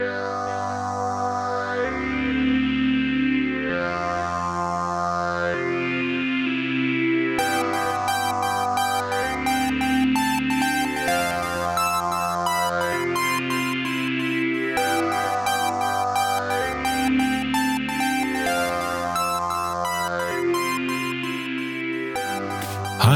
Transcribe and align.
Hi, 0.00 0.06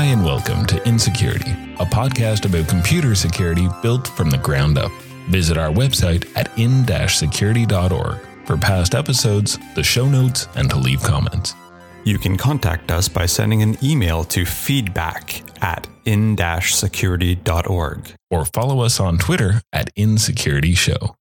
and 0.07 0.25
welcome 0.25 0.67
to 0.67 0.85
Insecurity, 0.85 1.53
a 1.79 1.85
podcast 1.85 2.45
about 2.45 2.67
computer 2.67 3.15
security 3.15 3.69
built 3.83 4.09
from 4.09 4.31
the 4.31 4.39
ground 4.39 4.79
up. 4.79 4.91
Visit 5.31 5.59
our 5.59 5.71
website 5.71 6.35
at 6.37 6.57
in-security.org 6.59 8.19
for 8.47 8.57
past 8.57 8.95
episodes, 8.95 9.59
the 9.75 9.83
show 9.83 10.09
notes, 10.09 10.49
and 10.57 10.71
to 10.71 10.77
leave 10.77 11.03
comments. 11.03 11.55
You 12.05 12.19
can 12.19 12.37
contact 12.37 12.91
us 12.91 13.09
by 13.09 13.27
sending 13.27 13.63
an 13.63 13.77
email 13.83 14.25
to 14.25 14.45
feedback 14.45 15.43
at 15.63 15.87
in-security.org. 16.05 18.15
Or 18.31 18.45
follow 18.45 18.81
us 18.81 18.99
on 18.99 19.19
Twitter 19.19 19.63
at 19.73 19.91
Insecurity 19.95 20.75
Show. 20.75 21.15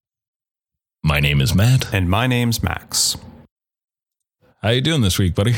My 1.04 1.20
name 1.20 1.40
is 1.42 1.54
Matt. 1.54 1.94
And 1.94 2.10
my 2.10 2.26
name's 2.26 2.64
Max. 2.64 3.18
How 4.62 4.70
you 4.70 4.82
doing 4.82 5.02
this 5.02 5.20
week, 5.20 5.36
buddy? 5.36 5.56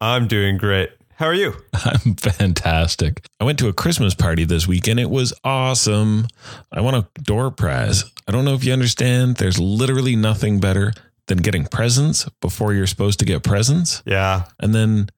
I'm 0.00 0.28
doing 0.28 0.58
great. 0.58 0.90
How 1.16 1.26
are 1.26 1.34
you? 1.34 1.54
I'm 1.72 2.14
fantastic. 2.16 3.24
I 3.40 3.44
went 3.44 3.58
to 3.60 3.68
a 3.68 3.72
Christmas 3.72 4.14
party 4.14 4.44
this 4.44 4.66
weekend. 4.66 4.98
it 4.98 5.10
was 5.10 5.32
awesome. 5.44 6.26
I 6.72 6.80
won 6.80 6.94
a 6.94 7.08
door 7.22 7.50
prize. 7.50 8.04
I 8.26 8.32
don't 8.32 8.44
know 8.44 8.54
if 8.54 8.64
you 8.64 8.72
understand, 8.72 9.36
there's 9.36 9.58
literally 9.58 10.16
nothing 10.16 10.60
better 10.60 10.92
than 11.26 11.38
getting 11.38 11.66
presents 11.66 12.28
before 12.40 12.74
you're 12.74 12.86
supposed 12.86 13.18
to 13.20 13.24
get 13.24 13.42
presents. 13.42 14.02
Yeah. 14.04 14.44
And 14.60 14.74
then, 14.74 15.08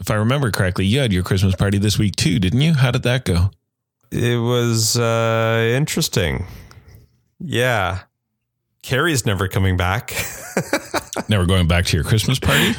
if 0.00 0.10
I 0.10 0.14
remember 0.14 0.50
correctly, 0.50 0.86
you 0.86 1.00
had 1.00 1.12
your 1.12 1.22
Christmas 1.22 1.54
party 1.54 1.78
this 1.78 1.98
week 1.98 2.16
too, 2.16 2.38
didn't 2.38 2.60
you? 2.60 2.74
How 2.74 2.90
did 2.90 3.02
that 3.04 3.24
go? 3.24 3.50
It 4.10 4.40
was 4.40 4.96
uh, 4.96 5.72
interesting. 5.76 6.46
Yeah. 7.38 8.00
Carrie's 8.82 9.24
never 9.24 9.48
coming 9.48 9.76
back. 9.76 10.12
Never 11.28 11.46
going 11.46 11.68
back 11.68 11.86
to 11.86 11.96
your 11.96 12.04
Christmas 12.04 12.38
party? 12.38 12.74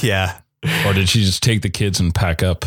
yeah. 0.06 0.40
Or 0.86 0.92
did 0.92 1.08
she 1.08 1.24
just 1.24 1.42
take 1.42 1.62
the 1.62 1.70
kids 1.70 2.00
and 2.00 2.14
pack 2.14 2.42
up? 2.42 2.64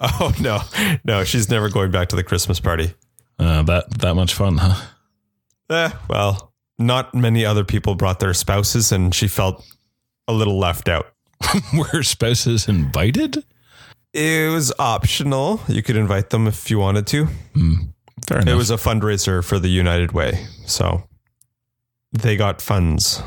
Oh 0.00 0.32
no. 0.40 0.60
No, 1.04 1.24
she's 1.24 1.50
never 1.50 1.68
going 1.68 1.90
back 1.90 2.08
to 2.08 2.16
the 2.16 2.22
Christmas 2.22 2.60
party. 2.60 2.94
Uh, 3.38 3.62
that 3.62 3.98
that 3.98 4.14
much 4.14 4.34
fun, 4.34 4.56
huh? 4.58 4.86
Eh, 5.70 5.90
well, 6.08 6.52
not 6.78 7.14
many 7.14 7.44
other 7.44 7.64
people 7.64 7.94
brought 7.94 8.20
their 8.20 8.32
spouses 8.34 8.92
and 8.92 9.14
she 9.14 9.28
felt 9.28 9.64
a 10.26 10.32
little 10.32 10.58
left 10.58 10.88
out. 10.88 11.12
Were 11.74 12.02
spouses 12.02 12.68
invited? 12.68 13.44
It 14.14 14.52
was 14.52 14.72
optional. 14.78 15.60
You 15.68 15.82
could 15.82 15.96
invite 15.96 16.30
them 16.30 16.46
if 16.46 16.70
you 16.70 16.78
wanted 16.78 17.06
to. 17.08 17.26
Fair 18.26 18.38
enough. 18.38 18.48
It 18.48 18.56
was 18.56 18.70
a 18.70 18.76
fundraiser 18.76 19.44
for 19.44 19.58
the 19.58 19.68
United 19.68 20.12
Way. 20.12 20.46
So 20.66 21.04
they 22.12 22.36
got 22.36 22.62
funds. 22.62 23.22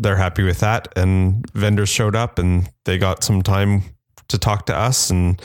They're 0.00 0.16
happy 0.16 0.42
with 0.42 0.60
that. 0.60 0.88
And 0.96 1.44
vendors 1.52 1.88
showed 1.88 2.16
up 2.16 2.38
and 2.38 2.68
they 2.84 2.98
got 2.98 3.22
some 3.22 3.42
time 3.42 3.82
to 4.28 4.38
talk 4.38 4.66
to 4.66 4.76
us 4.76 5.10
and 5.10 5.40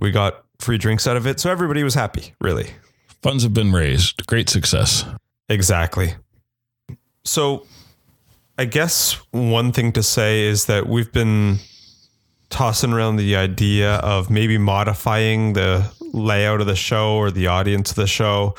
we 0.00 0.10
got 0.10 0.44
free 0.58 0.78
drinks 0.78 1.06
out 1.06 1.16
of 1.16 1.26
it. 1.26 1.40
So 1.40 1.50
everybody 1.50 1.82
was 1.82 1.94
happy, 1.94 2.34
really. 2.40 2.70
Funds 3.22 3.42
have 3.42 3.52
been 3.52 3.72
raised. 3.72 4.26
Great 4.26 4.48
success. 4.48 5.04
Exactly. 5.48 6.14
So 7.24 7.66
I 8.58 8.64
guess 8.64 9.14
one 9.30 9.72
thing 9.72 9.92
to 9.92 10.02
say 10.02 10.42
is 10.42 10.66
that 10.66 10.86
we've 10.86 11.12
been 11.12 11.58
tossing 12.48 12.92
around 12.92 13.16
the 13.16 13.36
idea 13.36 13.96
of 13.96 14.30
maybe 14.30 14.58
modifying 14.58 15.54
the 15.54 15.90
layout 16.12 16.60
of 16.60 16.66
the 16.66 16.76
show 16.76 17.14
or 17.14 17.30
the 17.30 17.46
audience 17.46 17.90
of 17.90 17.96
the 17.96 18.06
show. 18.06 18.54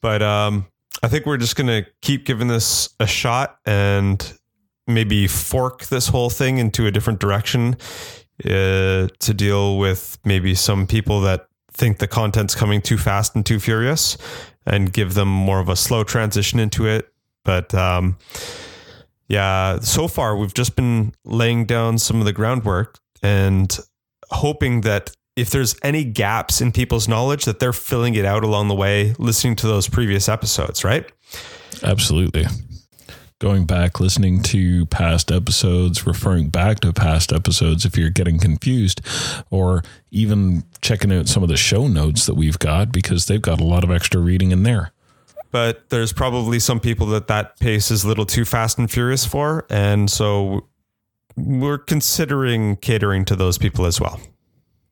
But 0.00 0.22
um, 0.22 0.66
I 1.02 1.08
think 1.08 1.26
we're 1.26 1.36
just 1.36 1.56
going 1.56 1.66
to 1.66 1.88
keep 2.00 2.24
giving 2.24 2.48
this 2.48 2.88
a 3.00 3.06
shot 3.06 3.58
and 3.66 4.32
maybe 4.86 5.26
fork 5.26 5.86
this 5.86 6.08
whole 6.08 6.30
thing 6.30 6.58
into 6.58 6.86
a 6.86 6.90
different 6.90 7.20
direction 7.20 7.76
uh, 8.44 9.08
to 9.18 9.34
deal 9.34 9.78
with 9.78 10.18
maybe 10.24 10.54
some 10.54 10.86
people 10.86 11.20
that 11.20 11.46
think 11.72 11.98
the 11.98 12.08
content's 12.08 12.54
coming 12.54 12.80
too 12.82 12.98
fast 12.98 13.34
and 13.34 13.46
too 13.46 13.58
furious 13.58 14.18
and 14.66 14.92
give 14.92 15.14
them 15.14 15.28
more 15.28 15.60
of 15.60 15.68
a 15.68 15.76
slow 15.76 16.04
transition 16.04 16.58
into 16.58 16.86
it. 16.86 17.12
But 17.44 17.74
um, 17.74 18.18
yeah, 19.28 19.80
so 19.80 20.08
far 20.08 20.36
we've 20.36 20.54
just 20.54 20.76
been 20.76 21.14
laying 21.24 21.64
down 21.64 21.98
some 21.98 22.18
of 22.18 22.24
the 22.24 22.32
groundwork 22.32 22.98
and 23.22 23.76
hoping 24.30 24.82
that 24.82 25.14
if 25.36 25.50
there's 25.50 25.74
any 25.82 26.04
gaps 26.04 26.60
in 26.60 26.72
people's 26.72 27.08
knowledge 27.08 27.44
that 27.46 27.58
they're 27.58 27.72
filling 27.72 28.14
it 28.14 28.24
out 28.24 28.44
along 28.44 28.68
the 28.68 28.74
way 28.74 29.14
listening 29.18 29.56
to 29.56 29.66
those 29.66 29.88
previous 29.88 30.28
episodes, 30.28 30.84
right? 30.84 31.10
Absolutely. 31.82 32.44
Going 33.42 33.64
back, 33.66 33.98
listening 33.98 34.40
to 34.44 34.86
past 34.86 35.32
episodes, 35.32 36.06
referring 36.06 36.48
back 36.48 36.78
to 36.78 36.92
past 36.92 37.32
episodes 37.32 37.84
if 37.84 37.98
you're 37.98 38.08
getting 38.08 38.38
confused, 38.38 39.00
or 39.50 39.82
even 40.12 40.62
checking 40.80 41.12
out 41.12 41.26
some 41.26 41.42
of 41.42 41.48
the 41.48 41.56
show 41.56 41.88
notes 41.88 42.24
that 42.26 42.34
we've 42.36 42.60
got 42.60 42.92
because 42.92 43.26
they've 43.26 43.42
got 43.42 43.60
a 43.60 43.64
lot 43.64 43.82
of 43.82 43.90
extra 43.90 44.20
reading 44.20 44.52
in 44.52 44.62
there. 44.62 44.92
But 45.50 45.90
there's 45.90 46.12
probably 46.12 46.60
some 46.60 46.78
people 46.78 47.08
that 47.08 47.26
that 47.26 47.58
pace 47.58 47.90
is 47.90 48.04
a 48.04 48.08
little 48.08 48.26
too 48.26 48.44
fast 48.44 48.78
and 48.78 48.88
furious 48.88 49.26
for. 49.26 49.66
And 49.68 50.08
so 50.08 50.68
we're 51.34 51.78
considering 51.78 52.76
catering 52.76 53.24
to 53.24 53.34
those 53.34 53.58
people 53.58 53.86
as 53.86 54.00
well. 54.00 54.20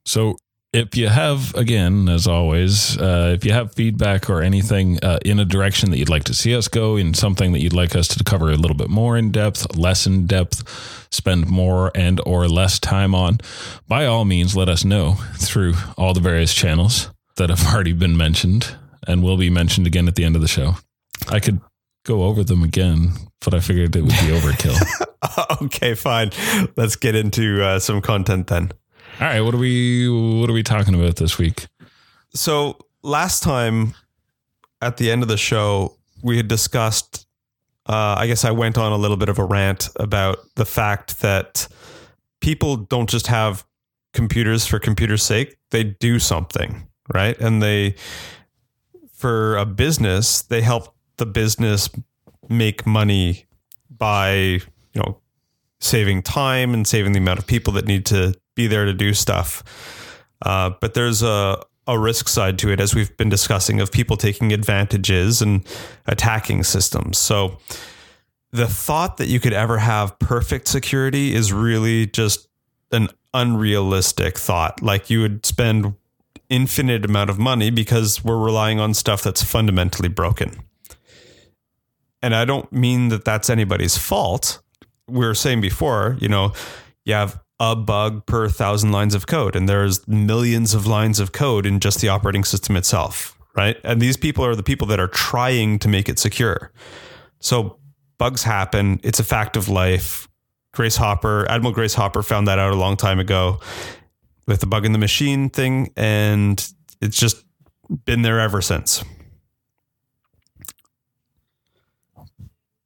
So 0.05 0.35
if 0.73 0.97
you 0.97 1.09
have, 1.09 1.53
again, 1.55 2.09
as 2.09 2.29
always, 2.29 2.97
uh, 2.99 3.33
if 3.35 3.45
you 3.45 3.53
have 3.53 3.75
feedback 3.75 4.31
or 4.31 4.41
anything 4.41 5.03
uh, 5.03 5.19
in 5.25 5.41
a 5.41 5.45
direction 5.45 5.91
that 5.91 5.99
you'd 5.99 6.09
like 6.09 6.25
to 6.25 6.35
see 6.35 6.55
us 6.55 6.69
go, 6.69 6.97
in 6.97 7.13
something 7.13 7.53
that 7.53 7.61
you'd 7.61 7.73
like 7.73 7.97
us 7.97 8.07
to 8.09 8.23
cover 8.23 8.51
a 8.51 8.57
little 8.57 8.77
bit 8.77 8.89
more 8.89 9.17
in 9.17 9.33
depth, 9.33 9.77
less 9.77 10.07
in 10.07 10.27
depth, 10.27 11.09
spend 11.11 11.49
more 11.49 11.91
and 11.95 12.21
or 12.25 12.49
less 12.49 12.79
time 12.79 13.15
on, 13.15 13.39
by 13.89 14.07
all 14.07 14.25
means, 14.25 14.57
let 14.57 14.69
us 14.69 14.85
know 14.85 15.15
through 15.35 15.75
all 15.97 16.15
the 16.15 16.21
various 16.21 16.55
channels 16.55 17.11
that 17.37 17.51
have 17.51 17.67
already 17.75 17.93
been 17.93 18.17
mentioned 18.17 18.77
and 19.09 19.25
will 19.25 19.37
be 19.37 19.51
mentioned 19.51 19.89
again 19.89 20.07
at 20.07 20.15
the 20.15 20.25
end 20.25 20.37
of 20.37 20.43
the 20.43 20.49
show. 20.49 20.75
I 21.29 21.41
could 21.41 21.61
go 22.07 22.23
over 22.23 22.45
them 22.45 22.63
again, 22.63 23.13
but 23.41 23.55
I 23.55 23.61
figured 23.61 23.97
it 23.97 24.03
would 24.03 24.11
be 24.11 24.15
overkill. 24.15 24.79
okay, 25.63 25.95
fine. 25.95 26.31
Let's 26.77 26.95
get 26.95 27.17
into 27.17 27.63
uh, 27.63 27.81
some 27.81 28.01
content 28.01 28.47
then. 28.47 28.73
All 29.21 29.27
right, 29.27 29.41
what 29.43 29.55
are 29.55 29.59
we 29.59 30.09
what 30.09 30.49
are 30.49 30.55
we 30.55 30.63
talking 30.63 30.95
about 30.95 31.17
this 31.17 31.37
week? 31.37 31.67
So 32.33 32.79
last 33.03 33.43
time 33.43 33.95
at 34.81 34.97
the 34.97 35.11
end 35.11 35.23
of 35.23 35.29
the 35.29 35.37
show, 35.37 35.97
we 36.23 36.39
had 36.39 36.49
discussed. 36.49 37.27
Uh, 37.87 38.15
I 38.19 38.27
guess 38.27 38.45
I 38.45 38.51
went 38.51 38.79
on 38.79 38.93
a 38.93 38.97
little 38.97 39.19
bit 39.19 39.29
of 39.29 39.39
a 39.39 39.45
rant 39.45 39.91
about 39.97 40.39
the 40.55 40.65
fact 40.65 41.21
that 41.21 41.69
people 42.41 42.77
don't 42.77 43.11
just 43.11 43.27
have 43.27 43.67
computers 44.15 44.67
for 44.67 44.79
computer's 44.79 45.23
sake; 45.23 45.59
they 45.71 45.85
do 45.85 46.19
something, 46.19 46.89
right? 47.13 47.39
And 47.39 47.63
they, 47.63 47.97
for 49.13 49.59
a 49.59 49.67
business, 49.67 50.41
they 50.41 50.63
help 50.63 50.95
the 51.19 51.27
business 51.27 51.91
make 52.49 52.87
money 52.87 53.45
by 53.91 54.31
you 54.33 54.63
know 54.95 55.21
saving 55.79 56.23
time 56.23 56.73
and 56.73 56.87
saving 56.87 57.13
the 57.13 57.19
amount 57.19 57.39
of 57.39 57.47
people 57.47 57.75
that 57.75 57.87
need 57.87 58.07
to 58.07 58.35
be 58.55 58.67
there 58.67 58.85
to 58.85 58.93
do 58.93 59.15
stuff. 59.15 59.63
Uh, 60.43 60.71
but 60.81 60.95
there's 60.95 61.23
a, 61.23 61.63
a 61.87 61.99
risk 61.99 62.29
side 62.29 62.59
to 62.59 62.71
it, 62.71 62.81
as 62.81 62.95
we've 62.95 63.17
been 63.17 63.29
discussing, 63.29 63.81
of 63.81 63.91
people 63.93 64.17
taking 64.17 64.53
advantages 64.53 65.43
and 65.43 65.67
attacking 66.07 66.63
systems. 66.63 67.19
So 67.19 67.59
the 68.53 68.67
thought 68.67 69.17
that 69.19 69.29
you 69.29 69.41
could 69.41 69.53
ever 69.53 69.79
have 69.79 70.19
perfect 70.19 70.69
security 70.69 71.35
is 71.35 71.53
really 71.53 72.07
just 72.07 72.49
an 72.91 73.09
unrealistic 73.33 74.39
thought. 74.39 74.83
Like 74.83 75.11
you 75.11 75.21
would 75.21 75.47
spend 75.47 75.95
infinite 76.49 77.05
amount 77.05 77.31
of 77.31 77.39
money 77.39 77.71
because 77.71 78.25
we're 78.25 78.39
relying 78.39 78.81
on 78.81 78.93
stuff 78.93 79.23
that's 79.23 79.43
fundamentally 79.43 80.09
broken. 80.09 80.61
And 82.23 82.35
I 82.35 82.45
don't 82.45 82.71
mean 82.73 83.09
that 83.09 83.25
that's 83.25 83.49
anybody's 83.49 83.97
fault. 83.97 84.61
We 85.09 85.25
were 85.25 85.35
saying 85.35 85.61
before, 85.61 86.17
you 86.21 86.29
know, 86.29 86.53
you 87.05 87.15
have 87.15 87.41
a 87.61 87.77
bug 87.77 88.25
per 88.25 88.49
thousand 88.49 88.91
lines 88.91 89.15
of 89.15 89.27
code, 89.27 89.55
and 89.55 89.69
there's 89.69 90.09
millions 90.09 90.73
of 90.73 90.87
lines 90.87 91.21
of 91.21 91.33
code 91.33 91.67
in 91.67 91.79
just 91.79 92.01
the 92.01 92.09
operating 92.09 92.43
system 92.43 92.75
itself, 92.75 93.39
right? 93.55 93.77
And 93.85 94.01
these 94.01 94.17
people 94.17 94.45
are 94.45 94.57
the 94.57 94.63
people 94.63 94.87
that 94.89 94.99
are 94.99 95.09
trying 95.09 95.79
to 95.81 95.89
make 95.89 96.09
it 96.09 96.19
secure. 96.19 96.73
So 97.39 97.79
bugs 98.17 98.43
happen. 98.43 98.99
It's 99.05 99.21
a 99.21 99.25
fact 99.25 99.57
of 99.57 99.69
life. 99.69 100.27
Grace 100.73 100.97
Hopper, 100.97 101.47
Admiral 101.51 101.75
Grace 101.75 101.95
Hopper 101.95 102.23
found 102.23 102.49
that 102.49 102.59
out 102.59 102.73
a 102.73 102.77
long 102.77 102.97
time 102.97 103.19
ago 103.19 103.61
with 104.47 104.61
the 104.61 104.67
bug 104.67 104.87
in 104.87 104.93
the 104.93 104.99
machine 104.99 105.51
thing, 105.51 105.93
and 105.97 106.73
it's 107.03 107.17
just 107.19 107.45
been 108.05 108.23
there 108.23 108.41
ever 108.41 108.63
since. 108.63 109.05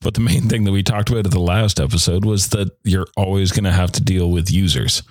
But 0.04 0.14
the 0.14 0.20
main 0.20 0.42
thing 0.42 0.64
that 0.64 0.72
we 0.72 0.82
talked 0.82 1.08
about 1.10 1.24
at 1.24 1.32
the 1.32 1.40
last 1.40 1.80
episode 1.80 2.24
was 2.24 2.50
that 2.50 2.70
you're 2.84 3.08
always 3.16 3.50
going 3.50 3.64
to 3.64 3.72
have 3.72 3.90
to 3.92 4.02
deal 4.02 4.30
with 4.30 4.52
users. 4.52 5.02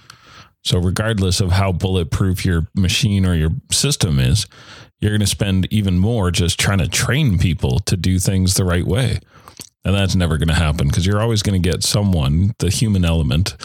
So, 0.63 0.77
regardless 0.77 1.41
of 1.41 1.51
how 1.51 1.73
bulletproof 1.73 2.45
your 2.45 2.67
machine 2.75 3.25
or 3.25 3.33
your 3.33 3.49
system 3.71 4.19
is, 4.19 4.45
you're 5.01 5.11
going 5.11 5.19
to 5.19 5.27
spend 5.27 5.67
even 5.73 5.97
more 5.97 6.31
just 6.31 6.59
trying 6.59 6.77
to 6.77 6.87
train 6.87 7.37
people 7.37 7.79
to 7.79 7.97
do 7.97 8.19
things 8.19 8.53
the 8.53 8.63
right 8.63 8.85
way. 8.85 9.19
And 9.83 9.93
that's 9.93 10.15
never 10.15 10.37
going 10.37 10.47
to 10.47 10.53
happen 10.53 10.87
because 10.87 11.05
you're 11.05 11.19
always 11.19 11.41
going 11.41 11.61
to 11.61 11.69
get 11.69 11.83
someone, 11.83 12.53
the 12.59 12.69
human 12.69 13.03
element, 13.03 13.57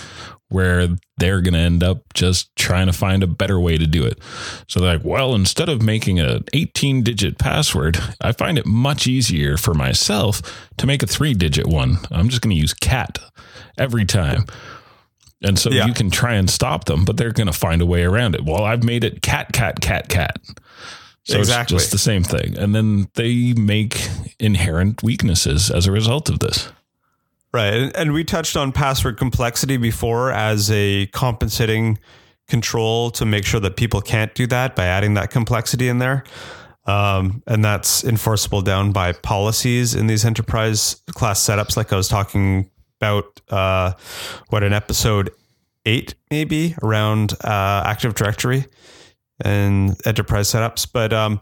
where 0.48 0.88
they're 1.18 1.40
going 1.40 1.54
to 1.54 1.60
end 1.60 1.82
up 1.82 2.12
just 2.14 2.54
trying 2.56 2.86
to 2.86 2.92
find 2.92 3.22
a 3.22 3.26
better 3.26 3.60
way 3.60 3.76
to 3.76 3.86
do 3.86 4.04
it. 4.04 4.18
So 4.66 4.80
they're 4.80 4.94
like, 4.94 5.04
well, 5.04 5.34
instead 5.34 5.68
of 5.68 5.82
making 5.82 6.18
an 6.20 6.44
18 6.54 7.02
digit 7.02 7.38
password, 7.38 7.98
I 8.20 8.32
find 8.32 8.58
it 8.58 8.66
much 8.66 9.06
easier 9.06 9.56
for 9.56 9.74
myself 9.74 10.40
to 10.78 10.86
make 10.86 11.02
a 11.02 11.06
three 11.06 11.34
digit 11.34 11.66
one. 11.66 11.98
I'm 12.10 12.28
just 12.28 12.40
going 12.40 12.54
to 12.54 12.60
use 12.60 12.72
cat 12.72 13.18
every 13.76 14.04
time. 14.04 14.46
And 15.42 15.58
so 15.58 15.70
yeah. 15.70 15.86
you 15.86 15.92
can 15.92 16.10
try 16.10 16.34
and 16.34 16.50
stop 16.50 16.86
them, 16.86 17.04
but 17.04 17.16
they're 17.16 17.32
going 17.32 17.46
to 17.46 17.52
find 17.52 17.80
a 17.80 17.86
way 17.86 18.02
around 18.02 18.34
it. 18.34 18.44
Well, 18.44 18.64
I've 18.64 18.82
made 18.82 19.04
it 19.04 19.22
cat, 19.22 19.52
cat, 19.52 19.80
cat, 19.80 20.08
cat. 20.08 20.38
So 21.24 21.38
exactly. 21.38 21.76
it's 21.76 21.84
just 21.84 21.92
the 21.92 21.98
same 21.98 22.24
thing. 22.24 22.56
And 22.56 22.74
then 22.74 23.08
they 23.14 23.52
make 23.52 24.08
inherent 24.40 25.02
weaknesses 25.02 25.70
as 25.70 25.86
a 25.86 25.92
result 25.92 26.30
of 26.30 26.38
this. 26.38 26.72
Right. 27.58 27.90
And 27.96 28.12
we 28.12 28.22
touched 28.22 28.56
on 28.56 28.70
password 28.70 29.18
complexity 29.18 29.78
before 29.78 30.30
as 30.30 30.70
a 30.70 31.06
compensating 31.08 31.98
control 32.46 33.10
to 33.10 33.26
make 33.26 33.44
sure 33.44 33.58
that 33.58 33.76
people 33.76 34.00
can't 34.00 34.32
do 34.32 34.46
that 34.46 34.76
by 34.76 34.84
adding 34.84 35.14
that 35.14 35.32
complexity 35.32 35.88
in 35.88 35.98
there. 35.98 36.22
Um, 36.84 37.42
and 37.48 37.64
that's 37.64 38.04
enforceable 38.04 38.62
down 38.62 38.92
by 38.92 39.10
policies 39.10 39.96
in 39.96 40.06
these 40.06 40.24
enterprise 40.24 41.02
class 41.10 41.40
setups, 41.44 41.76
like 41.76 41.92
I 41.92 41.96
was 41.96 42.06
talking 42.06 42.70
about, 43.00 43.40
uh, 43.48 43.94
what 44.50 44.62
an 44.62 44.72
episode 44.72 45.30
eight, 45.84 46.14
maybe 46.30 46.76
around 46.80 47.32
uh, 47.42 47.82
Active 47.84 48.14
Directory 48.14 48.66
and 49.44 49.96
enterprise 50.06 50.46
setups. 50.48 50.86
But 50.92 51.12
um, 51.12 51.40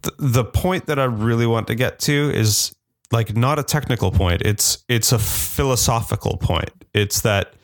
th- 0.00 0.14
the 0.18 0.46
point 0.46 0.86
that 0.86 0.98
I 0.98 1.04
really 1.04 1.46
want 1.46 1.66
to 1.66 1.74
get 1.74 1.98
to 1.98 2.30
is 2.34 2.74
like 3.12 3.36
not 3.36 3.58
a 3.58 3.62
technical 3.62 4.10
point. 4.10 4.42
It's 4.42 4.84
it's 4.88 5.12
a 5.12 5.18
philosophical 5.18 6.36
point. 6.38 6.70
It's 6.94 7.20
that 7.20 7.54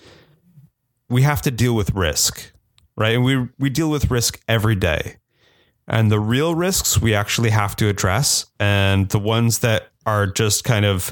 we 1.09 1.23
have 1.23 1.43
to 1.43 1.51
deal 1.51 1.75
with 1.75 1.95
risk, 1.95 2.53
right? 2.97 3.15
And 3.15 3.25
we 3.25 3.49
we 3.59 3.71
deal 3.71 3.91
with 3.91 4.11
risk 4.11 4.41
every 4.47 4.75
day. 4.75 5.17
And 5.87 6.13
the 6.13 6.21
real 6.21 6.55
risks 6.55 7.01
we 7.01 7.15
actually 7.15 7.51
have 7.51 7.75
to 7.77 7.89
address 7.89 8.47
and 8.61 9.09
the 9.09 9.19
ones 9.19 9.61
that 9.61 9.89
are 10.05 10.27
just 10.27 10.65
kind 10.65 10.85
of 10.85 11.11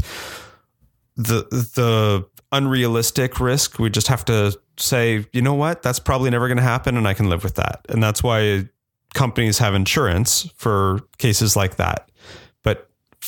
the 1.16 1.46
the 1.50 2.26
unrealistic 2.52 3.40
risk, 3.40 3.78
we 3.78 3.88
just 3.90 4.08
have 4.08 4.24
to 4.26 4.58
say, 4.78 5.26
you 5.32 5.40
know 5.40 5.54
what, 5.54 5.82
that's 5.82 5.98
probably 5.98 6.28
never 6.30 6.46
going 6.46 6.58
to 6.58 6.62
happen 6.62 6.96
and 6.96 7.08
I 7.08 7.14
can 7.14 7.30
live 7.30 7.42
with 7.42 7.54
that. 7.54 7.80
And 7.88 8.02
that's 8.02 8.22
why 8.22 8.68
companies 9.14 9.58
have 9.58 9.74
insurance 9.74 10.50
for 10.56 11.00
cases 11.16 11.56
like 11.56 11.76
that 11.76 12.10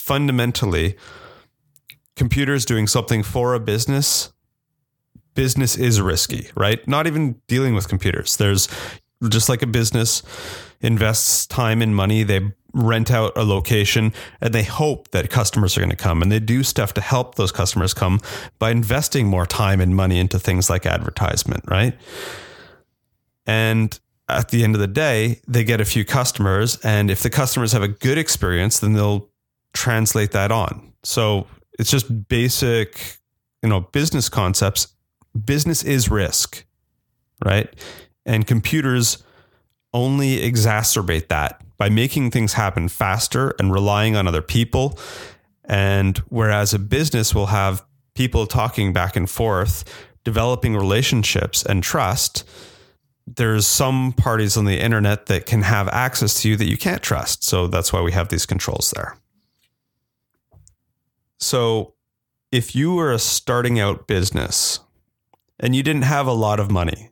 fundamentally, 0.09 0.97
computers 2.17 2.65
doing 2.65 2.87
something 2.87 3.23
for 3.23 3.53
a 3.53 3.61
business, 3.61 4.33
business 5.35 5.77
is 5.77 6.01
risky, 6.01 6.49
right? 6.57 6.87
Not 6.89 7.07
even 7.07 7.43
dealing 7.47 7.75
with 7.75 7.89
computers. 7.89 8.39
There's 8.39 8.69
just 9.29 9.51
like 9.51 9.61
a 9.61 9.67
business 9.67 10.23
invests 10.81 11.47
time 11.47 11.83
and 11.83 11.95
money, 11.95 12.23
they 12.23 12.41
rent 12.73 13.11
out 13.11 13.37
a 13.37 13.45
location 13.45 14.15
and 14.41 14.55
they 14.55 14.63
hope 14.63 15.11
that 15.11 15.29
customers 15.29 15.77
are 15.77 15.81
going 15.81 15.91
to 15.91 15.97
come 15.97 16.23
and 16.23 16.33
they 16.33 16.41
do 16.41 16.63
stuff 16.63 16.95
to 16.95 17.03
help 17.03 17.35
those 17.35 17.53
customers 17.53 17.93
come 17.93 18.19
by 18.59 18.71
investing 18.71 19.27
more 19.27 19.45
time 19.45 19.79
and 19.79 19.95
money 19.95 20.19
into 20.19 20.39
things 20.39 20.71
like 20.71 20.87
advertisement, 20.87 21.65
right? 21.69 21.95
And 23.47 23.99
at 24.27 24.49
the 24.49 24.65
end 24.65 24.75
of 24.75 24.81
the 24.81 24.87
day, 24.87 25.41
they 25.47 25.65
get 25.65 25.83
a 25.83 25.85
few 25.85 26.07
customers. 26.07 26.79
And 26.83 27.11
if 27.11 27.23
the 27.23 27.31
customers 27.31 27.73
have 27.73 27.83
a 27.83 27.89
good 27.89 28.17
experience, 28.17 28.79
then 28.79 28.95
they'll 28.95 29.29
translate 29.79 30.33
that 30.33 30.51
on. 30.51 30.93
So 31.05 31.47
it's 31.79 31.91
just 31.91 32.29
basic, 32.29 33.19
you 33.63 33.69
know, 33.69 33.81
business 33.81 34.29
concepts. 34.29 34.89
Business 35.45 35.85
is 35.85 36.11
risk, 36.11 36.65
right? 37.45 37.73
And 38.27 38.47
computers 38.47 39.23
only 39.95 40.39
exacerbate 40.39 41.29
that 41.29 41.63
by 41.79 41.89
making 41.89 42.33
things 42.33 42.55
happen 42.55 42.89
faster 42.89 43.55
and 43.59 43.73
relying 43.73 44.17
on 44.17 44.27
other 44.27 44.43
people. 44.43 44.99
And 45.65 46.19
whereas 46.29 46.75
a 46.75 46.79
business 46.79 47.35
will 47.35 47.47
have 47.47 47.85
people 48.15 48.47
talking 48.47 48.93
back 48.93 49.15
and 49.15 49.31
forth, 49.31 49.85
developing 50.25 50.75
relationships 50.75 51.63
and 51.65 51.83
trust, 51.83 52.45
there's 53.37 53.67
some 53.67 54.13
parties 54.13 54.57
on 54.57 54.65
the 54.65 54.81
internet 54.81 55.27
that 55.27 55.47
can 55.47 55.63
have 55.63 55.87
access 55.89 56.41
to 56.43 56.49
you 56.49 56.57
that 56.57 56.69
you 56.69 56.77
can't 56.77 57.03
trust. 57.03 57.45
So 57.45 57.69
that's 57.69 57.93
why 57.93 58.01
we 58.01 58.13
have 58.13 58.29
these 58.29 58.47
controls 58.47 58.93
there. 58.97 59.17
So, 61.39 61.95
if 62.51 62.75
you 62.75 62.95
were 62.95 63.13
a 63.13 63.19
starting 63.19 63.79
out 63.79 64.07
business 64.07 64.81
and 65.61 65.77
you 65.77 65.83
didn't 65.83 66.03
have 66.03 66.27
a 66.27 66.33
lot 66.33 66.59
of 66.59 66.71
money, 66.71 67.11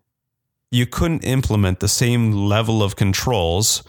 you 0.71 0.87
couldn't 0.87 1.25
implement 1.25 1.81
the 1.81 1.89
same 1.89 2.33
level 2.33 2.83
of 2.83 2.97
controls 2.97 3.83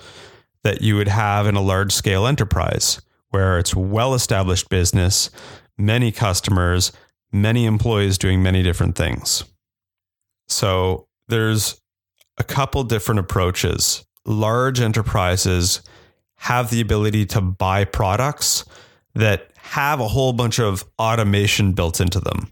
that 0.64 0.82
you 0.82 0.96
would 0.96 1.08
have 1.08 1.48
in 1.48 1.56
a 1.56 1.62
large 1.62 1.92
scale 1.92 2.28
enterprise 2.28 3.02
where 3.30 3.58
it's 3.58 3.76
well 3.76 4.14
established 4.14 4.70
business, 4.70 5.30
many 5.78 6.12
customers, 6.12 6.92
many 7.32 7.66
employees 7.66 8.18
doing 8.18 8.44
many 8.44 8.62
different 8.62 8.96
things. 8.96 9.44
So, 10.48 11.08
there's 11.28 11.82
a 12.38 12.44
couple 12.44 12.84
different 12.84 13.20
approaches. 13.20 14.06
Large 14.26 14.80
enterprises 14.82 15.82
have 16.36 16.70
the 16.70 16.82
ability 16.82 17.26
to 17.26 17.42
buy 17.42 17.84
products 17.84 18.64
that 19.16 19.52
have 19.68 20.00
a 20.00 20.08
whole 20.08 20.34
bunch 20.34 20.60
of 20.60 20.86
automation 20.98 21.74
built 21.74 22.00
into 22.00 22.20
them. 22.20 22.52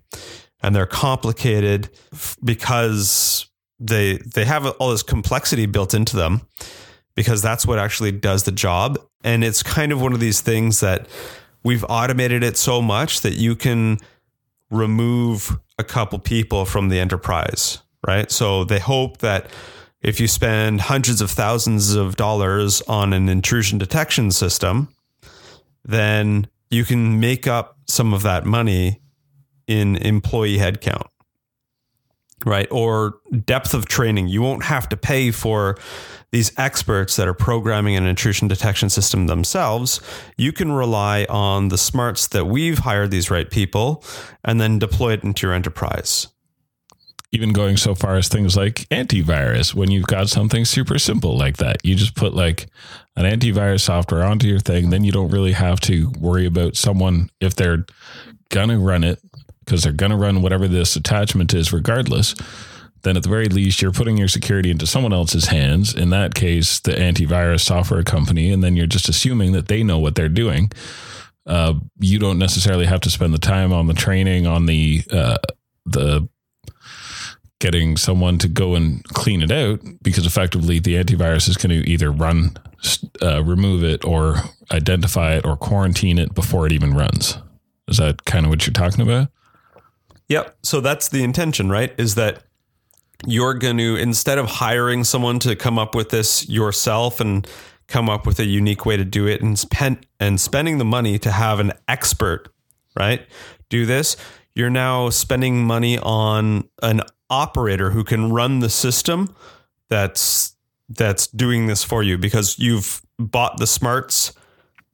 And 0.61 0.75
they're 0.75 0.85
complicated 0.85 1.89
because 2.43 3.47
they 3.79 4.17
they 4.17 4.45
have 4.45 4.65
all 4.65 4.91
this 4.91 5.03
complexity 5.03 5.65
built 5.65 5.93
into 5.93 6.15
them 6.15 6.41
because 7.15 7.41
that's 7.41 7.65
what 7.65 7.79
actually 7.79 8.11
does 8.11 8.43
the 8.43 8.51
job. 8.51 8.99
And 9.23 9.43
it's 9.43 9.63
kind 9.63 9.91
of 9.91 10.01
one 10.01 10.13
of 10.13 10.19
these 10.19 10.41
things 10.41 10.79
that 10.79 11.07
we've 11.63 11.85
automated 11.87 12.43
it 12.43 12.57
so 12.57 12.81
much 12.81 13.21
that 13.21 13.33
you 13.33 13.55
can 13.55 13.97
remove 14.69 15.57
a 15.77 15.83
couple 15.83 16.19
people 16.19 16.65
from 16.65 16.89
the 16.89 16.99
enterprise, 16.99 17.79
right? 18.05 18.31
So 18.31 18.63
they 18.63 18.79
hope 18.79 19.19
that 19.19 19.47
if 20.01 20.19
you 20.19 20.27
spend 20.27 20.81
hundreds 20.81 21.21
of 21.21 21.31
thousands 21.31 21.95
of 21.95 22.15
dollars 22.15 22.81
on 22.83 23.13
an 23.13 23.29
intrusion 23.29 23.77
detection 23.77 24.31
system, 24.31 24.89
then 25.83 26.47
you 26.75 26.83
can 26.83 27.19
make 27.19 27.47
up 27.47 27.77
some 27.87 28.13
of 28.13 28.23
that 28.23 28.45
money 28.45 29.01
in 29.65 29.95
employee 29.95 30.57
headcount, 30.57 31.07
right? 32.45 32.67
Or 32.69 33.19
depth 33.45 33.73
of 33.73 33.87
training. 33.87 34.27
You 34.27 34.41
won't 34.41 34.63
have 34.65 34.89
to 34.89 34.97
pay 34.97 35.31
for 35.31 35.77
these 36.31 36.51
experts 36.57 37.15
that 37.15 37.27
are 37.29 37.33
programming 37.33 37.95
an 37.95 38.05
intrusion 38.05 38.49
detection 38.49 38.89
system 38.89 39.27
themselves. 39.27 40.01
You 40.37 40.51
can 40.51 40.71
rely 40.73 41.25
on 41.29 41.69
the 41.69 41.77
smarts 41.77 42.27
that 42.27 42.45
we've 42.45 42.79
hired 42.79 43.09
these 43.09 43.31
right 43.31 43.49
people 43.49 44.03
and 44.43 44.59
then 44.59 44.77
deploy 44.77 45.13
it 45.13 45.23
into 45.23 45.47
your 45.47 45.53
enterprise 45.53 46.27
even 47.35 47.51
going 47.51 47.75
so 47.75 47.93
far 47.93 48.15
as 48.15 48.29
things 48.29 48.55
like 48.55 48.87
antivirus 48.89 49.73
when 49.73 49.91
you've 49.91 50.07
got 50.07 50.29
something 50.29 50.63
super 50.63 50.97
simple 50.97 51.37
like 51.37 51.57
that. 51.57 51.77
You 51.83 51.93
just 51.93 52.15
put 52.15 52.33
like 52.33 52.67
an 53.15 53.25
antivirus 53.25 53.81
software 53.81 54.23
onto 54.23 54.47
your 54.47 54.59
thing 54.59 54.89
then 54.89 55.03
you 55.03 55.11
don't 55.11 55.29
really 55.29 55.51
have 55.51 55.79
to 55.81 56.11
worry 56.19 56.45
about 56.45 56.75
someone 56.75 57.29
if 57.39 57.55
they're 57.55 57.85
gonna 58.49 58.79
run 58.79 59.03
it 59.03 59.19
because 59.59 59.83
they're 59.83 59.91
gonna 59.91 60.17
run 60.17 60.41
whatever 60.41 60.67
this 60.67 60.95
attachment 60.95 61.53
is 61.53 61.73
regardless. 61.73 62.35
Then 63.03 63.17
at 63.17 63.23
the 63.23 63.29
very 63.29 63.47
least 63.49 63.81
you're 63.81 63.91
putting 63.91 64.17
your 64.17 64.27
security 64.27 64.71
into 64.71 64.87
someone 64.87 65.13
else's 65.13 65.45
hands 65.45 65.93
in 65.93 66.09
that 66.11 66.33
case 66.33 66.79
the 66.79 66.93
antivirus 66.93 67.61
software 67.61 68.03
company 68.03 68.51
and 68.51 68.63
then 68.63 68.75
you're 68.75 68.87
just 68.87 69.09
assuming 69.09 69.51
that 69.51 69.67
they 69.67 69.83
know 69.83 69.99
what 69.99 70.15
they're 70.15 70.29
doing. 70.29 70.71
Uh, 71.45 71.75
you 71.99 72.17
don't 72.17 72.39
necessarily 72.39 72.85
have 72.85 73.01
to 73.01 73.11
spend 73.11 73.33
the 73.33 73.37
time 73.37 73.71
on 73.71 73.87
the 73.87 73.93
training 73.93 74.47
on 74.47 74.65
the 74.65 75.03
uh, 75.11 75.37
the 75.85 76.27
getting 77.59 77.97
someone 77.97 78.37
to 78.37 78.47
go 78.47 78.75
and 78.75 79.03
clean 79.05 79.41
it 79.41 79.51
out 79.51 79.79
because 80.01 80.25
effectively 80.25 80.79
the 80.79 80.95
antivirus 80.95 81.47
is 81.47 81.57
going 81.57 81.81
to 81.81 81.89
either 81.89 82.11
run, 82.11 82.57
uh, 83.21 83.43
remove 83.43 83.83
it, 83.83 84.03
or 84.03 84.37
identify 84.71 85.35
it 85.35 85.45
or 85.45 85.55
quarantine 85.55 86.17
it 86.17 86.33
before 86.33 86.65
it 86.65 86.71
even 86.71 86.93
runs. 86.93 87.37
Is 87.87 87.97
that 87.97 88.25
kind 88.25 88.45
of 88.45 88.49
what 88.49 88.65
you're 88.65 88.73
talking 88.73 89.01
about? 89.01 89.29
Yep. 90.27 90.57
So 90.63 90.81
that's 90.81 91.09
the 91.09 91.23
intention, 91.23 91.69
right? 91.69 91.93
Is 91.97 92.15
that 92.15 92.43
you're 93.25 93.53
going 93.53 93.77
to, 93.77 93.95
instead 93.95 94.37
of 94.37 94.47
hiring 94.47 95.03
someone 95.03 95.39
to 95.39 95.55
come 95.55 95.79
up 95.79 95.95
with 95.95 96.09
this 96.09 96.49
yourself 96.49 97.19
and 97.19 97.47
come 97.87 98.09
up 98.09 98.25
with 98.25 98.39
a 98.39 98.45
unique 98.45 98.85
way 98.85 98.97
to 98.97 99.05
do 99.05 99.27
it 99.27 99.41
and 99.41 99.57
spend 99.57 100.05
and 100.19 100.41
spending 100.41 100.79
the 100.79 100.85
money 100.85 101.19
to 101.19 101.31
have 101.31 101.59
an 101.59 101.71
expert 101.87 102.49
right? 102.95 103.25
Do 103.69 103.85
this. 103.85 104.17
You're 104.53 104.69
now 104.69 105.09
spending 105.09 105.65
money 105.65 105.97
on 105.97 106.69
an 106.81 107.01
operator 107.29 107.91
who 107.91 108.03
can 108.03 108.31
run 108.31 108.59
the 108.59 108.69
system 108.69 109.33
that's 109.89 110.55
that's 110.89 111.27
doing 111.27 111.67
this 111.67 111.83
for 111.83 112.03
you 112.03 112.17
because 112.17 112.59
you've 112.59 113.01
bought 113.17 113.57
the 113.57 113.67
smarts 113.67 114.33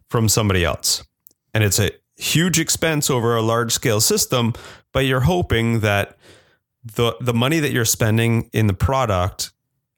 from 0.10 0.30
somebody 0.30 0.64
else. 0.64 1.04
And 1.54 1.64
it's 1.64 1.80
a 1.80 1.92
huge 2.16 2.60
expense 2.60 3.10
over 3.10 3.36
a 3.36 3.42
large 3.42 3.74
scale 3.74 4.00
system, 4.00 4.54
but 4.94 5.06
you're 5.06 5.22
hoping 5.22 5.82
that 5.82 6.18
the 6.84 7.16
the 7.20 7.34
money 7.34 7.60
that 7.60 7.72
you're 7.72 7.86
spending 7.86 8.50
in 8.54 8.68
the 8.68 8.74
product 8.74 9.52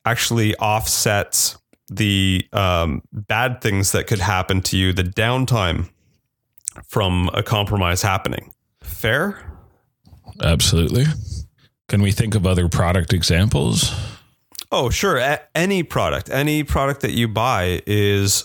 actually 0.06 0.56
offsets 0.56 1.58
the 1.90 2.48
um, 2.54 3.02
bad 3.12 3.62
things 3.62 3.92
that 3.92 4.08
could 4.08 4.20
happen 4.20 4.62
to 4.62 4.78
you, 4.78 4.94
the 4.94 5.04
downtime 5.04 5.90
from 6.88 7.30
a 7.34 7.44
compromise 7.44 8.02
happening. 8.02 8.52
Fair? 8.82 9.40
Absolutely. 10.42 11.06
Can 11.90 12.02
we 12.02 12.12
think 12.12 12.36
of 12.36 12.46
other 12.46 12.70
product 12.70 13.14
examples? 13.14 13.94
Oh, 14.72 14.90
sure. 14.90 15.18
A- 15.18 15.42
any 15.54 15.84
product, 15.84 16.30
any 16.30 16.64
product 16.64 17.02
that 17.02 17.12
you 17.12 17.28
buy 17.28 17.82
is 17.86 18.44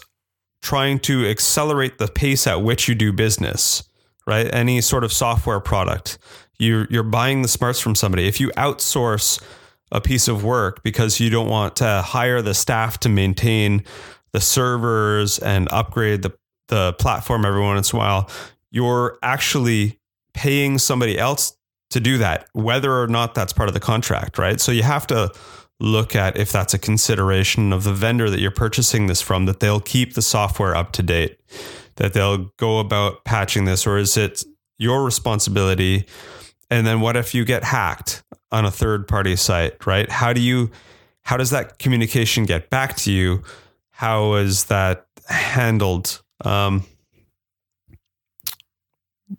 trying 0.60 0.98
to 1.00 1.26
accelerate 1.26 1.98
the 1.98 2.08
pace 2.08 2.46
at 2.46 2.62
which 2.62 2.88
you 2.88 2.94
do 2.94 3.12
business, 3.12 3.84
right? 4.26 4.52
Any 4.52 4.80
sort 4.80 5.04
of 5.04 5.12
software 5.12 5.60
product. 5.60 6.18
You're, 6.58 6.86
you're 6.90 7.04
buying 7.04 7.42
the 7.42 7.48
smarts 7.48 7.80
from 7.80 7.94
somebody. 7.94 8.26
If 8.26 8.40
you 8.40 8.50
outsource 8.50 9.42
a 9.92 10.00
piece 10.00 10.28
of 10.28 10.44
work 10.44 10.82
because 10.82 11.20
you 11.20 11.30
don't 11.30 11.48
want 11.48 11.76
to 11.76 12.02
hire 12.04 12.42
the 12.42 12.54
staff 12.54 12.98
to 13.00 13.08
maintain 13.08 13.84
the 14.32 14.40
servers 14.40 15.38
and 15.38 15.68
upgrade 15.70 16.22
the, 16.22 16.36
the 16.66 16.92
platform 16.94 17.44
every 17.44 17.60
once 17.60 17.92
in 17.92 17.96
a 17.96 18.00
while, 18.00 18.30
you're 18.70 19.18
actually 19.22 19.98
paying 20.34 20.78
somebody 20.78 21.18
else 21.18 21.56
to 21.90 22.00
do 22.00 22.18
that, 22.18 22.48
whether 22.52 23.00
or 23.00 23.06
not 23.06 23.34
that's 23.34 23.52
part 23.52 23.68
of 23.68 23.74
the 23.74 23.80
contract, 23.80 24.38
right? 24.38 24.60
So 24.60 24.72
you 24.72 24.82
have 24.82 25.06
to 25.08 25.32
look 25.80 26.16
at 26.16 26.36
if 26.36 26.50
that's 26.52 26.74
a 26.74 26.78
consideration 26.78 27.72
of 27.72 27.84
the 27.84 27.92
vendor 27.92 28.28
that 28.30 28.40
you're 28.40 28.50
purchasing 28.50 29.06
this 29.06 29.20
from, 29.20 29.46
that 29.46 29.60
they'll 29.60 29.80
keep 29.80 30.14
the 30.14 30.22
software 30.22 30.74
up 30.74 30.92
to 30.92 31.02
date, 31.02 31.38
that 31.96 32.12
they'll 32.12 32.50
go 32.56 32.78
about 32.80 33.24
patching 33.24 33.64
this, 33.64 33.86
or 33.86 33.96
is 33.96 34.16
it 34.16 34.42
your 34.76 35.04
responsibility? 35.04 36.06
And 36.70 36.86
then 36.86 37.00
what 37.00 37.16
if 37.16 37.34
you 37.34 37.44
get 37.44 37.64
hacked 37.64 38.22
on 38.50 38.64
a 38.64 38.70
third 38.70 39.06
party 39.08 39.36
site, 39.36 39.86
right? 39.86 40.10
How 40.10 40.32
do 40.32 40.40
you, 40.40 40.70
how 41.22 41.36
does 41.36 41.50
that 41.50 41.78
communication 41.78 42.44
get 42.44 42.70
back 42.70 42.96
to 42.96 43.12
you? 43.12 43.42
How 43.90 44.34
is 44.34 44.64
that 44.64 45.06
handled? 45.28 46.22
Um, 46.44 46.84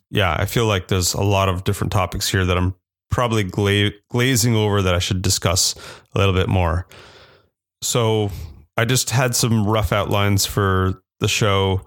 yeah, 0.09 0.35
I 0.37 0.45
feel 0.45 0.65
like 0.65 0.87
there's 0.87 1.13
a 1.13 1.21
lot 1.21 1.49
of 1.49 1.63
different 1.63 1.91
topics 1.91 2.29
here 2.29 2.45
that 2.45 2.57
I'm 2.57 2.75
probably 3.09 3.43
gla- 3.43 3.91
glazing 4.09 4.55
over 4.55 4.81
that 4.81 4.93
I 4.95 4.99
should 4.99 5.21
discuss 5.21 5.75
a 6.13 6.19
little 6.19 6.33
bit 6.33 6.47
more. 6.47 6.87
So 7.81 8.29
I 8.77 8.85
just 8.85 9.09
had 9.09 9.35
some 9.35 9.65
rough 9.65 9.91
outlines 9.91 10.45
for 10.45 11.01
the 11.19 11.27
show 11.27 11.81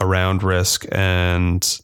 around 0.00 0.42
risk 0.42 0.84
and 0.92 1.80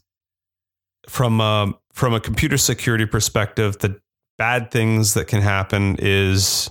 from 1.07 1.41
a, 1.41 1.73
from 1.91 2.13
a 2.13 2.19
computer 2.19 2.57
security 2.57 3.05
perspective, 3.05 3.77
the 3.79 3.99
bad 4.37 4.71
things 4.71 5.13
that 5.13 5.27
can 5.27 5.41
happen 5.41 5.95
is 5.99 6.69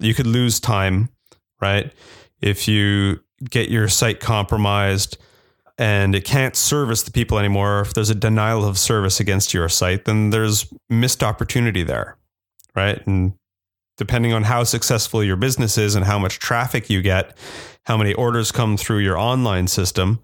you 0.00 0.14
could 0.14 0.26
lose 0.26 0.58
time, 0.58 1.10
right? 1.60 1.92
If 2.40 2.66
you 2.66 3.20
get 3.48 3.68
your 3.68 3.88
site 3.88 4.20
compromised, 4.20 5.18
and 5.78 6.14
it 6.14 6.24
can't 6.24 6.54
service 6.54 7.02
the 7.02 7.10
people 7.10 7.38
anymore, 7.38 7.80
if 7.80 7.94
there's 7.94 8.10
a 8.10 8.14
denial 8.14 8.64
of 8.64 8.78
service 8.78 9.20
against 9.20 9.52
your 9.52 9.68
site, 9.68 10.04
then 10.04 10.30
there's 10.30 10.72
missed 10.88 11.22
opportunity 11.22 11.82
there, 11.82 12.16
right? 12.74 13.04
And 13.06 13.34
depending 13.96 14.32
on 14.32 14.44
how 14.44 14.64
successful 14.64 15.22
your 15.22 15.36
business 15.36 15.78
is 15.78 15.94
and 15.94 16.04
how 16.04 16.18
much 16.18 16.38
traffic 16.38 16.90
you 16.90 17.02
get, 17.02 17.36
how 17.86 17.96
many 17.96 18.14
orders 18.14 18.52
come 18.52 18.76
through 18.76 18.98
your 18.98 19.18
online 19.18 19.66
system, 19.66 20.20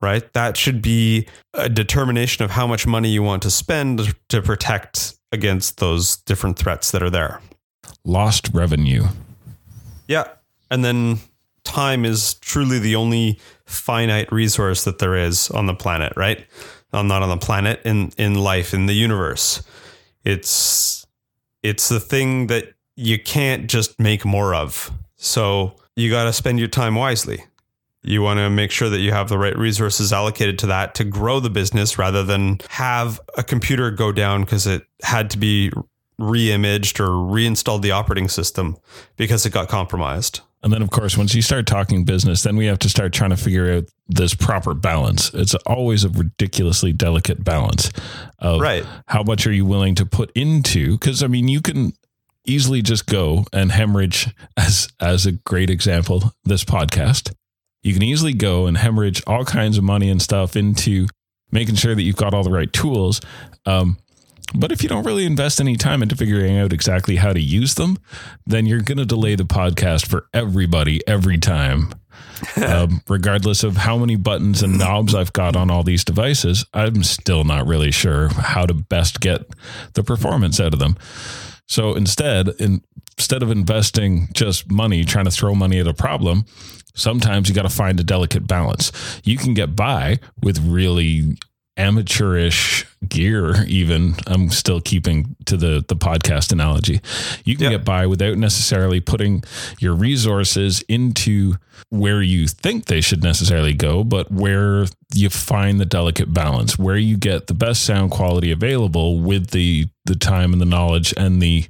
right? 0.00 0.32
That 0.32 0.56
should 0.56 0.80
be 0.80 1.26
a 1.54 1.68
determination 1.68 2.44
of 2.44 2.50
how 2.50 2.66
much 2.66 2.86
money 2.86 3.08
you 3.10 3.22
want 3.22 3.42
to 3.42 3.50
spend 3.50 4.14
to 4.28 4.42
protect 4.42 5.14
against 5.32 5.78
those 5.78 6.16
different 6.16 6.58
threats 6.58 6.90
that 6.92 7.02
are 7.02 7.10
there. 7.10 7.40
Lost 8.04 8.50
revenue. 8.54 9.04
Yeah. 10.06 10.28
And 10.70 10.84
then 10.84 11.18
time 11.68 12.04
is 12.04 12.34
truly 12.34 12.78
the 12.78 12.96
only 12.96 13.38
finite 13.66 14.32
resource 14.32 14.84
that 14.84 14.98
there 14.98 15.14
is 15.14 15.50
on 15.50 15.66
the 15.66 15.74
planet, 15.74 16.12
right? 16.16 16.46
Well, 16.92 17.04
not 17.04 17.22
on 17.22 17.28
the 17.28 17.36
planet, 17.36 17.82
in 17.84 18.12
in 18.16 18.34
life, 18.34 18.72
in 18.72 18.86
the 18.86 18.94
universe. 18.94 19.62
It's 20.24 21.06
it's 21.62 21.88
the 21.88 22.00
thing 22.00 22.46
that 22.46 22.72
you 22.96 23.18
can't 23.18 23.68
just 23.68 24.00
make 24.00 24.24
more 24.24 24.54
of. 24.54 24.90
So 25.16 25.76
you 25.96 26.10
got 26.10 26.24
to 26.24 26.32
spend 26.32 26.58
your 26.58 26.68
time 26.68 26.94
wisely. 26.94 27.44
You 28.02 28.22
want 28.22 28.38
to 28.38 28.48
make 28.48 28.70
sure 28.70 28.88
that 28.88 29.00
you 29.00 29.12
have 29.12 29.28
the 29.28 29.38
right 29.38 29.56
resources 29.56 30.12
allocated 30.12 30.58
to 30.60 30.66
that 30.68 30.94
to 30.94 31.04
grow 31.04 31.40
the 31.40 31.50
business 31.50 31.98
rather 31.98 32.22
than 32.22 32.60
have 32.70 33.20
a 33.36 33.42
computer 33.42 33.90
go 33.90 34.12
down 34.12 34.42
because 34.42 34.66
it 34.66 34.86
had 35.02 35.30
to 35.30 35.38
be 35.38 35.70
re-imaged 36.18 37.00
or 37.00 37.16
reinstalled 37.16 37.82
the 37.82 37.90
operating 37.90 38.28
system 38.28 38.76
because 39.16 39.44
it 39.44 39.52
got 39.52 39.68
compromised. 39.68 40.40
And 40.62 40.72
then, 40.72 40.82
of 40.82 40.90
course, 40.90 41.16
once 41.16 41.34
you 41.34 41.42
start 41.42 41.66
talking 41.66 42.04
business, 42.04 42.42
then 42.42 42.56
we 42.56 42.66
have 42.66 42.80
to 42.80 42.88
start 42.88 43.12
trying 43.12 43.30
to 43.30 43.36
figure 43.36 43.72
out 43.72 43.84
this 44.08 44.34
proper 44.34 44.74
balance. 44.74 45.32
It's 45.32 45.54
always 45.66 46.02
a 46.04 46.08
ridiculously 46.08 46.92
delicate 46.92 47.44
balance 47.44 47.90
of 48.40 48.60
Right. 48.60 48.84
how 49.06 49.22
much 49.22 49.46
are 49.46 49.52
you 49.52 49.64
willing 49.64 49.94
to 49.96 50.04
put 50.06 50.32
into? 50.34 50.92
Because 50.98 51.22
I 51.22 51.28
mean, 51.28 51.46
you 51.46 51.60
can 51.60 51.92
easily 52.44 52.82
just 52.82 53.06
go 53.06 53.44
and 53.52 53.70
hemorrhage, 53.70 54.28
as 54.56 54.88
as 54.98 55.26
a 55.26 55.32
great 55.32 55.70
example, 55.70 56.32
this 56.44 56.64
podcast. 56.64 57.32
You 57.82 57.92
can 57.92 58.02
easily 58.02 58.32
go 58.32 58.66
and 58.66 58.76
hemorrhage 58.76 59.22
all 59.26 59.44
kinds 59.44 59.78
of 59.78 59.84
money 59.84 60.10
and 60.10 60.20
stuff 60.20 60.56
into 60.56 61.06
making 61.52 61.76
sure 61.76 61.94
that 61.94 62.02
you've 62.02 62.16
got 62.16 62.34
all 62.34 62.42
the 62.42 62.50
right 62.50 62.72
tools. 62.72 63.20
Um, 63.64 63.96
but 64.54 64.72
if 64.72 64.82
you 64.82 64.88
don't 64.88 65.04
really 65.04 65.26
invest 65.26 65.60
any 65.60 65.76
time 65.76 66.02
into 66.02 66.16
figuring 66.16 66.58
out 66.58 66.72
exactly 66.72 67.16
how 67.16 67.32
to 67.32 67.40
use 67.40 67.74
them, 67.74 67.98
then 68.46 68.66
you're 68.66 68.80
going 68.80 68.98
to 68.98 69.04
delay 69.04 69.34
the 69.34 69.44
podcast 69.44 70.06
for 70.06 70.26
everybody 70.32 71.06
every 71.06 71.38
time. 71.38 71.92
um, 72.64 73.02
regardless 73.08 73.64
of 73.64 73.76
how 73.76 73.98
many 73.98 74.16
buttons 74.16 74.62
and 74.62 74.78
knobs 74.78 75.14
I've 75.14 75.32
got 75.32 75.56
on 75.56 75.70
all 75.70 75.82
these 75.82 76.04
devices, 76.04 76.64
I'm 76.72 77.02
still 77.02 77.44
not 77.44 77.66
really 77.66 77.90
sure 77.90 78.28
how 78.28 78.64
to 78.64 78.74
best 78.74 79.20
get 79.20 79.42
the 79.94 80.04
performance 80.04 80.60
out 80.60 80.72
of 80.72 80.78
them. 80.78 80.96
So 81.66 81.94
instead, 81.94 82.48
in, 82.60 82.82
instead 83.16 83.42
of 83.42 83.50
investing 83.50 84.28
just 84.32 84.70
money, 84.70 85.04
trying 85.04 85.26
to 85.26 85.30
throw 85.30 85.54
money 85.54 85.80
at 85.80 85.86
a 85.86 85.94
problem, 85.94 86.46
sometimes 86.94 87.48
you 87.48 87.54
got 87.54 87.62
to 87.62 87.68
find 87.68 87.98
a 88.00 88.04
delicate 88.04 88.46
balance. 88.46 88.92
You 89.24 89.36
can 89.36 89.54
get 89.54 89.76
by 89.76 90.18
with 90.42 90.58
really 90.60 91.36
amateurish 91.78 92.84
gear 93.08 93.64
even 93.66 94.14
i'm 94.26 94.50
still 94.50 94.80
keeping 94.80 95.36
to 95.46 95.56
the 95.56 95.84
the 95.88 95.94
podcast 95.96 96.50
analogy 96.52 97.00
you 97.44 97.56
can 97.56 97.64
Yeah. 97.66 97.70
get 97.78 97.84
by 97.84 98.06
without 98.06 98.36
necessarily 98.36 99.00
putting 99.00 99.44
your 99.78 99.94
resources 99.94 100.82
into 100.88 101.54
where 101.90 102.20
you 102.20 102.48
think 102.48 102.86
they 102.86 103.00
should 103.00 103.22
necessarily 103.22 103.72
go 103.72 104.02
but 104.04 104.30
where 104.32 104.86
you 105.14 105.30
find 105.30 105.80
the 105.80 105.86
delicate 105.86 106.34
balance 106.34 106.76
where 106.78 106.96
you 106.96 107.16
get 107.16 107.46
the 107.46 107.54
best 107.54 107.82
sound 107.84 108.10
quality 108.10 108.50
available 108.50 109.20
with 109.20 109.50
the 109.50 109.86
the 110.04 110.16
time 110.16 110.52
and 110.52 110.60
the 110.60 110.66
knowledge 110.66 111.14
and 111.16 111.40
the 111.40 111.64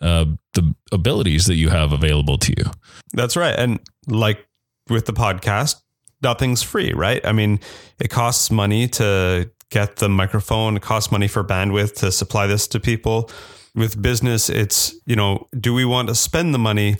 uh, 0.00 0.24
the 0.54 0.74
abilities 0.90 1.46
that 1.46 1.54
you 1.54 1.68
have 1.68 1.92
available 1.92 2.36
to 2.38 2.52
you 2.56 2.64
That's 3.12 3.36
right. 3.36 3.54
And 3.56 3.78
like 4.08 4.44
with 4.90 5.06
the 5.06 5.12
podcast, 5.12 5.76
nothing's 6.22 6.62
free, 6.62 6.92
right? 6.92 7.24
I 7.26 7.32
mean, 7.32 7.60
it 7.98 8.08
costs 8.08 8.50
money 8.50 8.88
to 8.88 9.50
get 9.70 9.96
the 9.96 10.08
microphone, 10.08 10.76
it 10.76 10.82
costs 10.82 11.10
money 11.10 11.28
for 11.28 11.42
bandwidth 11.42 11.94
to 11.96 12.12
supply 12.12 12.46
this 12.46 12.66
to 12.68 12.80
people. 12.80 13.30
With 13.74 14.00
business, 14.00 14.50
it's, 14.50 14.94
you 15.06 15.16
know, 15.16 15.48
do 15.58 15.72
we 15.72 15.86
want 15.86 16.08
to 16.08 16.14
spend 16.14 16.52
the 16.54 16.58
money 16.58 16.96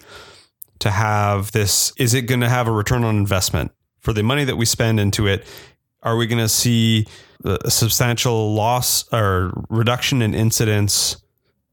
to 0.79 0.91
have 0.91 1.53
this? 1.53 1.93
Is 1.99 2.15
it 2.15 2.23
going 2.23 2.41
to 2.41 2.49
have 2.49 2.67
a 2.67 2.73
return 2.73 3.05
on 3.05 3.17
investment 3.17 3.73
for 4.01 4.13
the 4.15 4.23
money 4.23 4.45
that 4.45 4.57
we 4.57 4.65
spend 4.65 4.99
into 4.99 5.27
it? 5.27 5.47
Are 6.03 6.17
we 6.17 6.27
going 6.27 6.39
to 6.39 6.49
see 6.49 7.07
a 7.45 7.71
substantial 7.71 8.55
loss 8.55 9.05
or 9.13 9.53
reduction 9.69 10.23
in 10.23 10.35
incidents? 10.35 11.23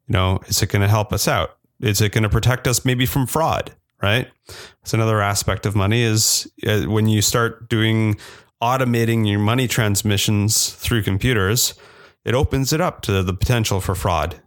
You 0.07 0.13
know, 0.13 0.39
is 0.47 0.61
it 0.61 0.69
going 0.69 0.81
to 0.81 0.87
help 0.87 1.13
us 1.13 1.27
out? 1.27 1.57
Is 1.79 2.01
it 2.01 2.11
going 2.11 2.23
to 2.23 2.29
protect 2.29 2.67
us 2.67 2.83
maybe 2.83 3.05
from 3.05 3.25
fraud? 3.25 3.73
Right. 4.01 4.29
That's 4.47 4.93
another 4.93 5.21
aspect 5.21 5.65
of 5.65 5.75
money 5.75 6.01
is 6.01 6.49
uh, 6.65 6.83
when 6.83 7.09
you 7.09 7.21
start 7.21 7.69
doing 7.69 8.17
automating 8.61 9.27
your 9.29 9.39
money 9.39 9.67
transmissions 9.67 10.71
through 10.71 11.03
computers, 11.03 11.73
it 12.23 12.33
opens 12.33 12.71
it 12.71 12.79
up 12.79 13.01
to 13.01 13.23
the 13.23 13.33
potential 13.33 13.81
for 13.81 13.95
fraud 13.95 14.39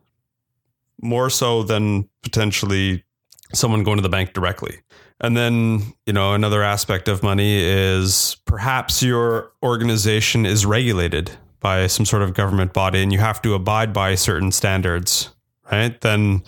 more 1.02 1.28
so 1.28 1.62
than 1.62 2.08
potentially 2.22 3.04
someone 3.52 3.82
going 3.82 3.96
to 3.96 4.02
the 4.02 4.08
bank 4.08 4.32
directly. 4.32 4.78
And 5.20 5.36
then, 5.36 5.82
you 6.06 6.12
know, 6.12 6.32
another 6.32 6.62
aspect 6.62 7.08
of 7.08 7.22
money 7.22 7.60
is 7.60 8.36
perhaps 8.44 9.02
your 9.02 9.52
organization 9.62 10.46
is 10.46 10.64
regulated 10.64 11.30
by 11.60 11.86
some 11.86 12.06
sort 12.06 12.22
of 12.22 12.34
government 12.34 12.72
body 12.72 13.02
and 13.02 13.12
you 13.12 13.18
have 13.18 13.40
to 13.42 13.54
abide 13.54 13.92
by 13.92 14.14
certain 14.14 14.50
standards, 14.50 15.30
right? 15.70 16.00
Then 16.00 16.42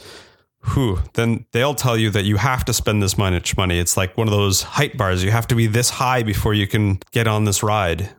then 1.13 1.47
they'll 1.53 1.75
tell 1.75 1.97
you 1.97 2.11
that 2.11 2.25
you 2.25 2.37
have 2.37 2.65
to 2.65 2.73
spend 2.73 3.03
this 3.03 3.17
much 3.19 3.57
money. 3.57 3.79
It's 3.79 3.97
like 3.97 4.17
one 4.17 4.27
of 4.27 4.33
those 4.33 4.63
height 4.63 4.97
bars. 4.97 5.23
You 5.23 5.31
have 5.31 5.47
to 5.49 5.55
be 5.55 5.67
this 5.67 5.91
high 5.91 6.23
before 6.23 6.55
you 6.55 6.67
can 6.67 7.01
get 7.13 7.27
on 7.27 7.45
this 7.45 7.63
ride. 7.63 8.11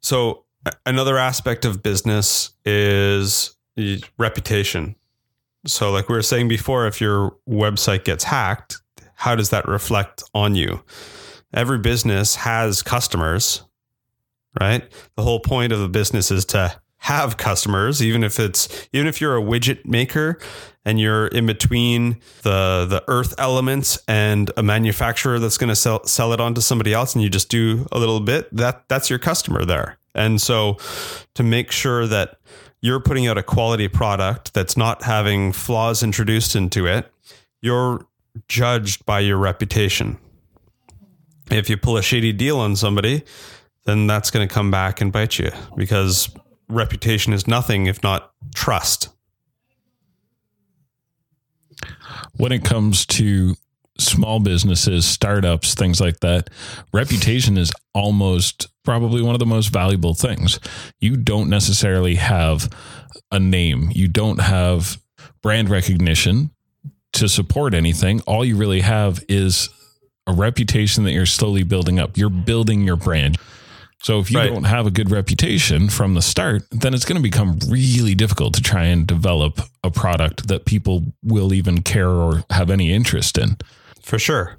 So 0.00 0.44
another 0.86 1.18
aspect 1.18 1.64
of 1.64 1.82
business 1.82 2.50
is 2.64 3.56
reputation. 4.18 4.96
So 5.66 5.90
like 5.90 6.08
we 6.08 6.14
were 6.14 6.22
saying 6.22 6.48
before, 6.48 6.86
if 6.86 7.00
your 7.00 7.36
website 7.48 8.04
gets 8.04 8.24
hacked, 8.24 8.78
how 9.14 9.36
does 9.36 9.50
that 9.50 9.68
reflect 9.68 10.22
on 10.34 10.54
you? 10.54 10.82
Every 11.52 11.78
business 11.78 12.36
has 12.36 12.82
customers, 12.82 13.62
right? 14.58 14.82
The 15.16 15.22
whole 15.22 15.40
point 15.40 15.72
of 15.72 15.80
a 15.80 15.88
business 15.88 16.30
is 16.30 16.44
to 16.46 16.80
have 17.00 17.38
customers, 17.38 18.02
even 18.02 18.22
if 18.22 18.38
it's 18.38 18.88
even 18.92 19.06
if 19.06 19.20
you're 19.20 19.36
a 19.36 19.42
widget 19.42 19.86
maker 19.86 20.38
and 20.84 21.00
you're 21.00 21.28
in 21.28 21.46
between 21.46 22.20
the 22.42 22.86
the 22.88 23.02
earth 23.08 23.34
elements 23.38 23.98
and 24.06 24.50
a 24.56 24.62
manufacturer 24.62 25.38
that's 25.38 25.56
going 25.56 25.68
to 25.68 25.76
sell 25.76 26.04
sell 26.04 26.32
it 26.34 26.40
on 26.40 26.54
to 26.54 26.60
somebody 26.60 26.92
else 26.92 27.14
and 27.14 27.22
you 27.22 27.30
just 27.30 27.48
do 27.48 27.86
a 27.90 27.98
little 27.98 28.20
bit, 28.20 28.54
that 28.54 28.84
that's 28.88 29.08
your 29.08 29.18
customer 29.18 29.64
there. 29.64 29.98
And 30.14 30.40
so 30.42 30.76
to 31.34 31.42
make 31.42 31.70
sure 31.70 32.06
that 32.06 32.38
you're 32.82 33.00
putting 33.00 33.26
out 33.26 33.38
a 33.38 33.42
quality 33.42 33.88
product 33.88 34.52
that's 34.52 34.76
not 34.76 35.02
having 35.02 35.52
flaws 35.52 36.02
introduced 36.02 36.54
into 36.54 36.86
it, 36.86 37.10
you're 37.62 38.06
judged 38.46 39.06
by 39.06 39.20
your 39.20 39.38
reputation. 39.38 40.18
If 41.50 41.70
you 41.70 41.78
pull 41.78 41.96
a 41.96 42.02
shady 42.02 42.32
deal 42.32 42.58
on 42.58 42.76
somebody, 42.76 43.24
then 43.86 44.06
that's 44.06 44.30
going 44.30 44.46
to 44.46 44.52
come 44.52 44.70
back 44.70 45.00
and 45.00 45.10
bite 45.10 45.38
you 45.38 45.50
because 45.76 46.28
reputation 46.70 47.32
is 47.32 47.46
nothing 47.46 47.86
if 47.86 48.02
not 48.02 48.32
trust. 48.54 49.08
When 52.36 52.52
it 52.52 52.64
comes 52.64 53.06
to 53.06 53.54
small 53.98 54.40
businesses, 54.40 55.06
startups, 55.06 55.74
things 55.74 56.00
like 56.00 56.20
that, 56.20 56.50
reputation 56.92 57.56
is 57.56 57.72
almost 57.94 58.68
probably 58.82 59.22
one 59.22 59.34
of 59.34 59.38
the 59.38 59.46
most 59.46 59.68
valuable 59.68 60.14
things. 60.14 60.58
You 61.00 61.16
don't 61.16 61.48
necessarily 61.48 62.16
have 62.16 62.70
a 63.30 63.38
name, 63.38 63.90
you 63.92 64.08
don't 64.08 64.40
have 64.40 65.00
brand 65.42 65.68
recognition 65.68 66.50
to 67.12 67.28
support 67.28 67.74
anything. 67.74 68.20
All 68.22 68.44
you 68.44 68.56
really 68.56 68.80
have 68.80 69.22
is 69.28 69.68
a 70.26 70.32
reputation 70.32 71.04
that 71.04 71.12
you're 71.12 71.26
slowly 71.26 71.62
building 71.62 71.98
up. 71.98 72.16
You're 72.16 72.30
building 72.30 72.82
your 72.82 72.96
brand. 72.96 73.36
So 74.02 74.18
if 74.18 74.30
you 74.30 74.38
right. 74.38 74.50
don't 74.50 74.64
have 74.64 74.86
a 74.86 74.90
good 74.90 75.10
reputation 75.10 75.90
from 75.90 76.14
the 76.14 76.22
start, 76.22 76.62
then 76.70 76.94
it's 76.94 77.04
going 77.04 77.16
to 77.16 77.22
become 77.22 77.58
really 77.68 78.14
difficult 78.14 78.54
to 78.54 78.62
try 78.62 78.84
and 78.84 79.06
develop 79.06 79.60
a 79.84 79.90
product 79.90 80.48
that 80.48 80.64
people 80.64 81.12
will 81.22 81.52
even 81.52 81.82
care 81.82 82.08
or 82.08 82.44
have 82.50 82.70
any 82.70 82.92
interest 82.92 83.36
in. 83.36 83.58
For 84.02 84.18
sure. 84.18 84.58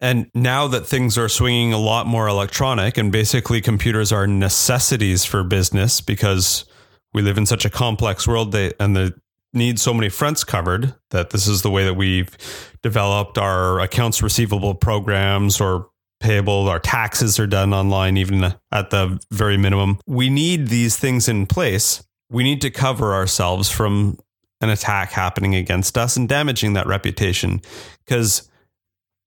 And 0.00 0.30
now 0.34 0.66
that 0.68 0.86
things 0.86 1.18
are 1.18 1.28
swinging 1.28 1.74
a 1.74 1.78
lot 1.78 2.06
more 2.06 2.26
electronic 2.26 2.96
and 2.96 3.12
basically 3.12 3.60
computers 3.60 4.12
are 4.12 4.26
necessities 4.26 5.26
for 5.26 5.44
business 5.44 6.00
because 6.00 6.64
we 7.12 7.20
live 7.20 7.36
in 7.36 7.44
such 7.44 7.66
a 7.66 7.70
complex 7.70 8.26
world 8.26 8.52
they, 8.52 8.72
and 8.80 8.96
the 8.96 9.14
need 9.52 9.78
so 9.78 9.92
many 9.92 10.08
fronts 10.08 10.42
covered 10.42 10.94
that 11.10 11.30
this 11.30 11.46
is 11.46 11.60
the 11.60 11.70
way 11.70 11.84
that 11.84 11.94
we've 11.94 12.34
developed 12.82 13.36
our 13.36 13.80
accounts 13.80 14.22
receivable 14.22 14.74
programs 14.74 15.60
or 15.60 15.88
payable, 16.20 16.68
our 16.68 16.78
taxes 16.78 17.38
are 17.40 17.46
done 17.46 17.72
online, 17.72 18.16
even 18.16 18.54
at 18.70 18.90
the 18.90 19.18
very 19.32 19.56
minimum. 19.56 19.98
We 20.06 20.30
need 20.30 20.68
these 20.68 20.96
things 20.96 21.28
in 21.28 21.46
place. 21.46 22.04
We 22.30 22.44
need 22.44 22.60
to 22.60 22.70
cover 22.70 23.14
ourselves 23.14 23.70
from 23.70 24.18
an 24.60 24.68
attack 24.68 25.10
happening 25.10 25.54
against 25.54 25.96
us 25.96 26.16
and 26.16 26.28
damaging 26.28 26.74
that 26.74 26.86
reputation 26.86 27.62
because 28.04 28.48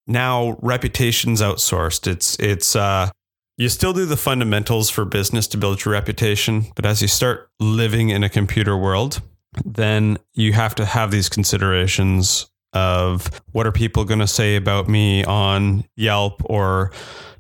now 0.05 0.57
reputation's 0.61 1.41
outsourced. 1.41 2.07
It's, 2.07 2.37
it's, 2.39 2.75
uh, 2.75 3.09
you 3.57 3.69
still 3.69 3.93
do 3.93 4.05
the 4.05 4.17
fundamentals 4.17 4.89
for 4.89 5.05
business 5.05 5.47
to 5.47 5.57
build 5.57 5.83
your 5.83 5.93
reputation, 5.93 6.65
but 6.75 6.85
as 6.85 7.01
you 7.01 7.07
start 7.07 7.49
living 7.59 8.09
in 8.09 8.23
a 8.23 8.29
computer 8.29 8.77
world, 8.77 9.21
then 9.65 10.17
you 10.33 10.53
have 10.53 10.75
to 10.75 10.85
have 10.85 11.11
these 11.11 11.29
considerations 11.29 12.49
of 12.73 13.29
what 13.51 13.67
are 13.67 13.71
people 13.71 14.05
going 14.05 14.19
to 14.19 14.27
say 14.27 14.55
about 14.55 14.87
me 14.87 15.23
on 15.23 15.85
Yelp 15.95 16.41
or 16.45 16.91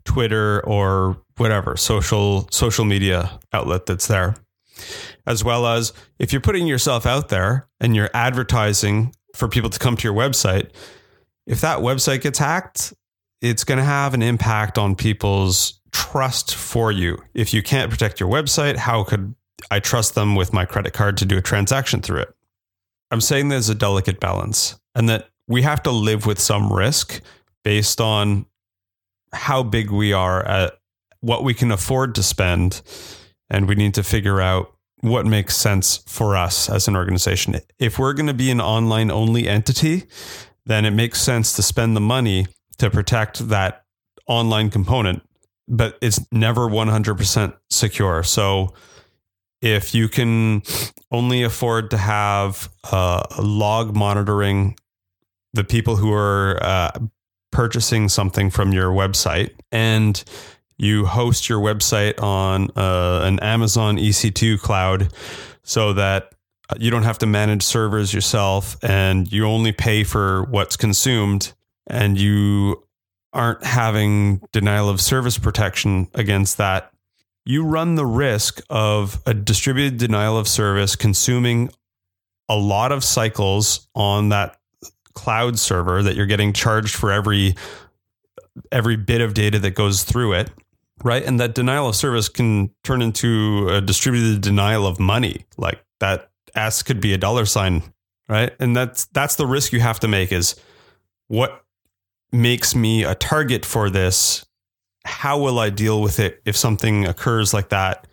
Twitter 0.05 0.61
or 0.65 1.17
whatever 1.37 1.75
social 1.75 2.47
social 2.51 2.85
media 2.85 3.39
outlet 3.51 3.85
that's 3.85 4.07
there. 4.07 4.35
As 5.25 5.43
well 5.43 5.65
as 5.67 5.93
if 6.19 6.33
you're 6.33 6.41
putting 6.41 6.67
yourself 6.67 7.05
out 7.05 7.29
there 7.29 7.67
and 7.79 7.95
you're 7.95 8.09
advertising 8.13 9.15
for 9.35 9.47
people 9.47 9.69
to 9.69 9.79
come 9.79 9.95
to 9.95 10.07
your 10.07 10.15
website, 10.15 10.69
if 11.47 11.61
that 11.61 11.79
website 11.79 12.21
gets 12.21 12.39
hacked, 12.39 12.93
it's 13.41 13.63
going 13.63 13.77
to 13.77 13.83
have 13.83 14.13
an 14.13 14.21
impact 14.21 14.77
on 14.77 14.95
people's 14.95 15.79
trust 15.91 16.55
for 16.55 16.91
you. 16.91 17.17
If 17.33 17.53
you 17.53 17.63
can't 17.63 17.89
protect 17.89 18.19
your 18.19 18.29
website, 18.29 18.75
how 18.77 19.03
could 19.03 19.35
I 19.71 19.79
trust 19.79 20.15
them 20.15 20.35
with 20.35 20.53
my 20.53 20.65
credit 20.65 20.93
card 20.93 21.17
to 21.17 21.25
do 21.25 21.37
a 21.37 21.41
transaction 21.41 22.01
through 22.01 22.21
it? 22.21 22.35
I'm 23.11 23.21
saying 23.21 23.49
there's 23.49 23.69
a 23.69 23.75
delicate 23.75 24.19
balance 24.19 24.77
and 24.95 25.09
that 25.09 25.29
we 25.47 25.61
have 25.63 25.83
to 25.83 25.91
live 25.91 26.25
with 26.25 26.39
some 26.39 26.71
risk 26.71 27.21
based 27.63 27.99
on 27.99 28.45
how 29.33 29.63
big 29.63 29.91
we 29.91 30.13
are 30.13 30.45
at 30.45 30.77
what 31.21 31.43
we 31.43 31.53
can 31.53 31.71
afford 31.71 32.15
to 32.15 32.23
spend 32.23 32.81
and 33.49 33.67
we 33.67 33.75
need 33.75 33.93
to 33.93 34.03
figure 34.03 34.41
out 34.41 34.73
what 35.01 35.25
makes 35.25 35.55
sense 35.55 35.97
for 36.07 36.35
us 36.35 36.69
as 36.69 36.87
an 36.87 36.95
organization. 36.95 37.55
If 37.77 37.99
we're 37.99 38.13
going 38.13 38.27
to 38.27 38.33
be 38.33 38.51
an 38.51 38.61
online 38.61 39.11
only 39.11 39.47
entity, 39.47 40.03
then 40.65 40.85
it 40.85 40.91
makes 40.91 41.21
sense 41.21 41.53
to 41.53 41.61
spend 41.61 41.95
the 41.95 42.01
money 42.01 42.47
to 42.77 42.89
protect 42.89 43.49
that 43.49 43.83
online 44.27 44.69
component, 44.69 45.21
but 45.67 45.97
it's 46.01 46.19
never 46.31 46.61
100% 46.61 47.53
secure. 47.69 48.23
So 48.23 48.73
if 49.61 49.93
you 49.93 50.07
can 50.07 50.61
only 51.11 51.43
afford 51.43 51.91
to 51.91 51.97
have 51.97 52.69
uh, 52.91 53.23
log 53.39 53.95
monitoring 53.95 54.77
the 55.53 55.63
people 55.63 55.95
who 55.95 56.11
are 56.11 56.61
uh, 56.61 56.91
purchasing 57.51 58.09
something 58.09 58.49
from 58.49 58.73
your 58.73 58.89
website 58.89 59.51
and 59.71 60.23
you 60.77 61.05
host 61.05 61.47
your 61.47 61.59
website 61.59 62.21
on 62.21 62.69
uh, 62.75 63.21
an 63.23 63.39
Amazon 63.39 63.97
EC2 63.97 64.59
cloud 64.59 65.13
so 65.63 65.93
that 65.93 66.33
you 66.77 66.89
don't 66.89 67.03
have 67.03 67.19
to 67.19 67.25
manage 67.25 67.61
servers 67.63 68.13
yourself 68.13 68.75
and 68.83 69.31
you 69.31 69.45
only 69.45 69.71
pay 69.71 70.03
for 70.03 70.43
what's 70.45 70.75
consumed 70.75 71.53
and 71.87 72.17
you 72.17 72.83
aren't 73.33 73.63
having 73.63 74.41
denial 74.51 74.89
of 74.89 75.01
service 75.01 75.37
protection 75.37 76.07
against 76.13 76.57
that. 76.57 76.91
You 77.45 77.65
run 77.65 77.95
the 77.95 78.05
risk 78.05 78.61
of 78.69 79.21
a 79.25 79.33
distributed 79.33 79.97
denial 79.97 80.37
of 80.37 80.47
service 80.47 80.95
consuming 80.95 81.69
a 82.47 82.55
lot 82.55 82.91
of 82.91 83.03
cycles 83.03 83.87
on 83.95 84.29
that 84.29 84.57
cloud 85.13 85.59
server 85.59 86.01
that 86.03 86.15
you're 86.15 86.25
getting 86.25 86.53
charged 86.53 86.95
for 86.95 87.11
every 87.11 87.55
every 88.71 88.95
bit 88.95 89.21
of 89.21 89.33
data 89.33 89.59
that 89.59 89.71
goes 89.71 90.03
through 90.03 90.33
it 90.33 90.51
right? 91.03 91.23
And 91.23 91.39
that 91.39 91.53
denial 91.53 91.89
of 91.89 91.95
service 91.95 92.29
can 92.29 92.71
turn 92.83 93.01
into 93.01 93.67
a 93.69 93.81
distributed 93.81 94.41
denial 94.41 94.87
of 94.87 94.99
money. 94.99 95.45
Like 95.57 95.83
that 95.99 96.29
s 96.55 96.83
could 96.83 97.01
be 97.01 97.13
a 97.13 97.17
dollar 97.17 97.45
sign 97.45 97.83
right? 98.29 98.53
And 98.59 98.75
that's 98.75 99.05
that's 99.05 99.35
the 99.35 99.45
risk 99.45 99.73
you 99.73 99.79
have 99.79 99.99
to 100.01 100.07
make 100.07 100.31
is 100.31 100.55
what 101.27 101.63
makes 102.31 102.75
me 102.75 103.03
a 103.03 103.15
target 103.15 103.65
for 103.65 103.89
this? 103.89 104.45
How 105.05 105.37
will 105.37 105.59
i 105.59 105.69
deal 105.69 106.01
with 106.01 106.19
it 106.19 106.41
if 106.45 106.55
something 106.55 107.05
occurs 107.05 107.53
like 107.53 107.69
that? 107.69 108.07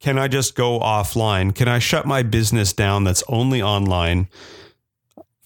Can 0.00 0.18
i 0.18 0.28
just 0.28 0.54
go 0.54 0.78
offline? 0.80 1.54
Can 1.54 1.68
i 1.68 1.78
shut 1.78 2.06
my 2.06 2.22
business 2.22 2.72
down 2.72 3.04
that's 3.04 3.24
only 3.28 3.62
online 3.62 4.28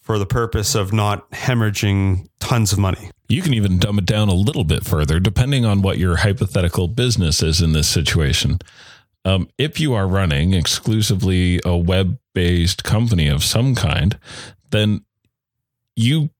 for 0.02 0.18
the 0.18 0.26
purpose 0.26 0.74
of 0.74 0.92
not 0.92 1.30
hemorrhaging 1.30 2.26
tons 2.40 2.72
of 2.72 2.78
money. 2.78 3.10
You 3.28 3.40
can 3.40 3.54
even 3.54 3.78
dumb 3.78 3.98
it 3.98 4.04
down 4.04 4.28
a 4.28 4.34
little 4.34 4.64
bit 4.64 4.84
further, 4.84 5.18
depending 5.18 5.64
on 5.64 5.80
what 5.80 5.96
your 5.96 6.16
hypothetical 6.16 6.88
business 6.88 7.42
is 7.42 7.62
in 7.62 7.72
this 7.72 7.88
situation. 7.88 8.58
Um, 9.24 9.48
if 9.56 9.78
you 9.78 9.94
are 9.94 10.06
running 10.06 10.52
exclusively 10.52 11.60
a 11.64 11.76
web 11.76 12.18
based 12.34 12.82
company 12.84 13.28
of 13.28 13.44
some 13.44 13.74
kind, 13.74 14.18
then 14.70 15.04
you 15.94 16.30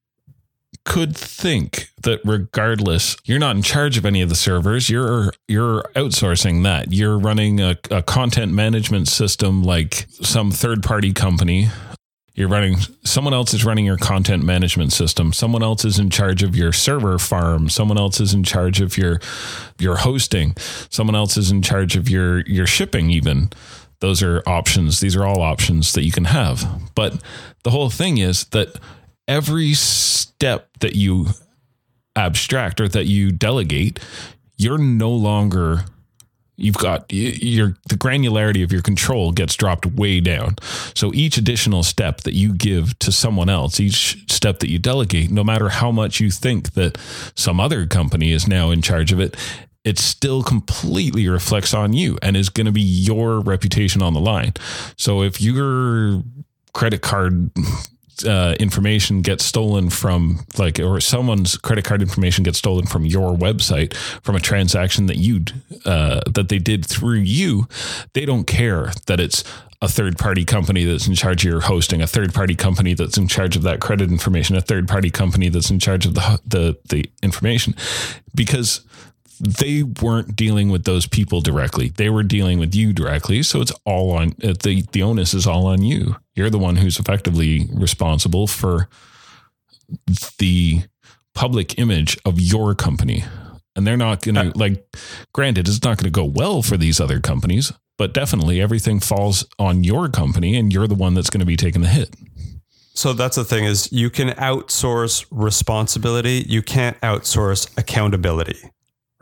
could 0.84 1.16
think 1.16 1.90
that 2.02 2.20
regardless 2.24 3.16
you're 3.24 3.38
not 3.38 3.54
in 3.54 3.62
charge 3.62 3.96
of 3.96 4.04
any 4.04 4.20
of 4.20 4.28
the 4.28 4.34
servers 4.34 4.90
you're 4.90 5.32
you're 5.46 5.82
outsourcing 5.94 6.64
that 6.64 6.92
you're 6.92 7.16
running 7.16 7.60
a, 7.60 7.76
a 7.90 8.02
content 8.02 8.52
management 8.52 9.06
system 9.06 9.62
like 9.62 10.06
some 10.10 10.50
third 10.50 10.82
party 10.82 11.12
company 11.12 11.68
You're 12.34 12.48
running 12.48 12.78
someone 13.04 13.34
else 13.34 13.52
is 13.52 13.64
running 13.64 13.84
your 13.84 13.98
content 13.98 14.42
management 14.42 14.92
system. 14.92 15.32
Someone 15.32 15.62
else 15.62 15.84
is 15.84 15.98
in 15.98 16.08
charge 16.08 16.42
of 16.42 16.56
your 16.56 16.72
server 16.72 17.18
farm. 17.18 17.68
Someone 17.68 17.98
else 17.98 18.20
is 18.20 18.32
in 18.32 18.42
charge 18.42 18.80
of 18.80 18.96
your 18.96 19.20
your 19.78 19.96
hosting. 19.96 20.54
Someone 20.88 21.14
else 21.14 21.36
is 21.36 21.50
in 21.50 21.60
charge 21.60 21.94
of 21.94 22.08
your 22.08 22.40
your 22.40 22.66
shipping 22.66 23.10
even. 23.10 23.50
Those 24.00 24.22
are 24.22 24.42
options. 24.46 25.00
These 25.00 25.14
are 25.14 25.24
all 25.24 25.42
options 25.42 25.92
that 25.92 26.04
you 26.04 26.10
can 26.10 26.24
have. 26.24 26.64
But 26.94 27.22
the 27.64 27.70
whole 27.70 27.90
thing 27.90 28.18
is 28.18 28.46
that 28.46 28.76
every 29.28 29.74
step 29.74 30.70
that 30.80 30.96
you 30.96 31.26
abstract 32.16 32.80
or 32.80 32.88
that 32.88 33.06
you 33.06 33.30
delegate, 33.30 34.00
you're 34.56 34.78
no 34.78 35.10
longer 35.10 35.84
you've 36.62 36.76
got 36.76 37.04
your 37.12 37.76
the 37.88 37.96
granularity 37.96 38.62
of 38.62 38.72
your 38.72 38.82
control 38.82 39.32
gets 39.32 39.56
dropped 39.56 39.84
way 39.84 40.20
down. 40.20 40.56
So 40.94 41.12
each 41.12 41.36
additional 41.36 41.82
step 41.82 42.22
that 42.22 42.34
you 42.34 42.54
give 42.54 42.98
to 43.00 43.10
someone 43.10 43.48
else, 43.48 43.80
each 43.80 44.30
step 44.30 44.60
that 44.60 44.70
you 44.70 44.78
delegate, 44.78 45.30
no 45.30 45.42
matter 45.42 45.68
how 45.68 45.90
much 45.90 46.20
you 46.20 46.30
think 46.30 46.74
that 46.74 46.96
some 47.34 47.58
other 47.60 47.86
company 47.86 48.32
is 48.32 48.46
now 48.46 48.70
in 48.70 48.80
charge 48.80 49.12
of 49.12 49.20
it, 49.20 49.36
it 49.84 49.98
still 49.98 50.42
completely 50.44 51.28
reflects 51.28 51.74
on 51.74 51.92
you 51.92 52.16
and 52.22 52.36
is 52.36 52.48
going 52.48 52.66
to 52.66 52.72
be 52.72 52.80
your 52.80 53.40
reputation 53.40 54.00
on 54.00 54.14
the 54.14 54.20
line. 54.20 54.54
So 54.96 55.22
if 55.22 55.40
your 55.40 56.22
credit 56.72 57.02
card 57.02 57.50
uh, 58.26 58.54
information 58.60 59.22
gets 59.22 59.44
stolen 59.44 59.90
from 59.90 60.40
like 60.58 60.78
or 60.78 61.00
someone's 61.00 61.56
credit 61.56 61.84
card 61.84 62.02
information 62.02 62.44
gets 62.44 62.58
stolen 62.58 62.86
from 62.86 63.04
your 63.04 63.36
website 63.36 63.94
from 64.22 64.36
a 64.36 64.40
transaction 64.40 65.06
that 65.06 65.16
you 65.16 65.44
uh, 65.84 66.20
that 66.26 66.48
they 66.48 66.58
did 66.58 66.86
through 66.86 67.18
you 67.18 67.66
they 68.12 68.24
don't 68.24 68.46
care 68.46 68.92
that 69.06 69.20
it's 69.20 69.44
a 69.82 69.88
third 69.88 70.16
party 70.16 70.44
company 70.44 70.84
that's 70.84 71.08
in 71.08 71.14
charge 71.14 71.44
of 71.44 71.50
your 71.50 71.60
hosting, 71.60 72.00
a 72.00 72.06
third 72.06 72.32
party 72.32 72.54
company 72.54 72.94
that's 72.94 73.18
in 73.18 73.26
charge 73.26 73.56
of 73.56 73.62
that 73.62 73.80
credit 73.80 74.10
information, 74.10 74.54
a 74.54 74.60
third 74.60 74.86
party 74.86 75.10
company 75.10 75.48
that's 75.48 75.70
in 75.70 75.80
charge 75.80 76.06
of 76.06 76.14
the 76.14 76.40
the 76.46 76.78
the 76.88 77.10
information, 77.20 77.74
because 78.32 78.82
they 79.40 79.82
weren't 79.82 80.36
dealing 80.36 80.70
with 80.70 80.84
those 80.84 81.06
people 81.06 81.40
directly. 81.40 81.88
They 81.88 82.10
were 82.10 82.22
dealing 82.22 82.58
with 82.58 82.74
you 82.74 82.92
directly. 82.92 83.42
So 83.42 83.60
it's 83.60 83.72
all 83.84 84.12
on 84.12 84.34
uh, 84.42 84.54
the 84.62 84.84
the 84.92 85.02
onus 85.02 85.34
is 85.34 85.46
all 85.46 85.66
on 85.66 85.82
you. 85.82 86.16
You're 86.34 86.50
the 86.50 86.58
one 86.58 86.76
who's 86.76 86.98
effectively 86.98 87.68
responsible 87.72 88.46
for 88.46 88.88
the 90.38 90.82
public 91.34 91.78
image 91.78 92.18
of 92.24 92.40
your 92.40 92.74
company. 92.74 93.24
And 93.74 93.86
they're 93.86 93.96
not 93.96 94.22
going 94.22 94.34
to 94.34 94.48
uh, 94.48 94.52
like 94.54 94.84
granted 95.32 95.66
it's 95.66 95.82
not 95.82 95.96
going 95.96 96.04
to 96.04 96.10
go 96.10 96.24
well 96.24 96.62
for 96.62 96.76
these 96.76 97.00
other 97.00 97.20
companies, 97.20 97.72
but 97.98 98.12
definitely 98.12 98.60
everything 98.60 99.00
falls 99.00 99.46
on 99.58 99.82
your 99.82 100.08
company 100.08 100.56
and 100.56 100.72
you're 100.72 100.86
the 100.86 100.94
one 100.94 101.14
that's 101.14 101.30
going 101.30 101.40
to 101.40 101.46
be 101.46 101.56
taking 101.56 101.80
the 101.80 101.88
hit. 101.88 102.14
So 102.94 103.14
that's 103.14 103.36
the 103.36 103.44
thing 103.44 103.64
is 103.64 103.90
you 103.90 104.10
can 104.10 104.28
outsource 104.30 105.24
responsibility, 105.30 106.44
you 106.46 106.62
can't 106.62 107.00
outsource 107.00 107.66
accountability 107.78 108.70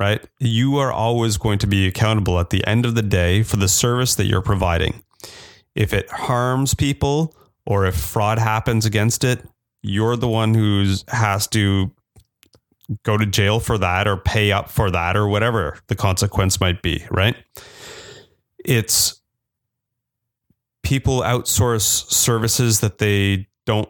right? 0.01 0.27
You 0.39 0.79
are 0.79 0.91
always 0.91 1.37
going 1.37 1.59
to 1.59 1.67
be 1.67 1.87
accountable 1.87 2.41
at 2.41 2.49
the 2.49 2.67
end 2.67 2.87
of 2.87 2.95
the 2.95 3.03
day 3.03 3.43
for 3.43 3.59
the 3.59 3.69
service 3.69 4.15
that 4.15 4.25
you're 4.25 4.41
providing. 4.41 5.05
If 5.75 5.93
it 5.93 6.11
harms 6.11 6.75
people 6.75 7.37
or 7.67 7.85
if 7.85 7.95
fraud 7.95 8.39
happens 8.39 8.87
against 8.87 9.23
it, 9.23 9.47
you're 9.83 10.17
the 10.17 10.27
one 10.29 10.55
who 10.55 10.95
has 11.09 11.47
to 11.49 11.93
go 13.03 13.19
to 13.19 13.27
jail 13.27 13.61
for 13.61 13.77
that 13.77 14.09
or 14.09 14.17
pay 14.17 14.51
up 14.51 14.71
for 14.71 14.91
that 14.91 15.17
or 15.17 15.29
whatever 15.29 15.79
the 15.89 15.95
consequence 15.95 16.61
might 16.61 16.81
be, 16.81 17.05
right? 17.11 17.37
It's 18.65 19.21
people 20.83 21.21
outsource 21.21 22.11
services 22.11 22.81
that 22.81 22.99
they 22.99 23.47
don't 23.67 23.89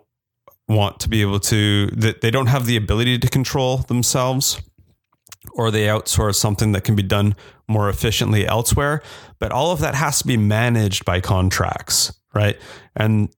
want 0.68 1.00
to 1.00 1.08
be 1.08 1.20
able 1.20 1.40
to 1.40 1.86
that 1.88 2.20
they 2.20 2.30
don't 2.30 2.46
have 2.46 2.66
the 2.66 2.76
ability 2.76 3.18
to 3.18 3.28
control 3.28 3.78
themselves 3.78 4.60
or 5.52 5.70
they 5.70 5.86
outsource 5.86 6.36
something 6.36 6.72
that 6.72 6.84
can 6.84 6.94
be 6.94 7.02
done 7.02 7.34
more 7.68 7.88
efficiently 7.88 8.46
elsewhere. 8.46 9.02
But 9.38 9.52
all 9.52 9.72
of 9.72 9.80
that 9.80 9.94
has 9.94 10.18
to 10.18 10.26
be 10.26 10.36
managed 10.36 11.04
by 11.04 11.20
contracts, 11.20 12.12
right? 12.34 12.58
And 12.94 13.34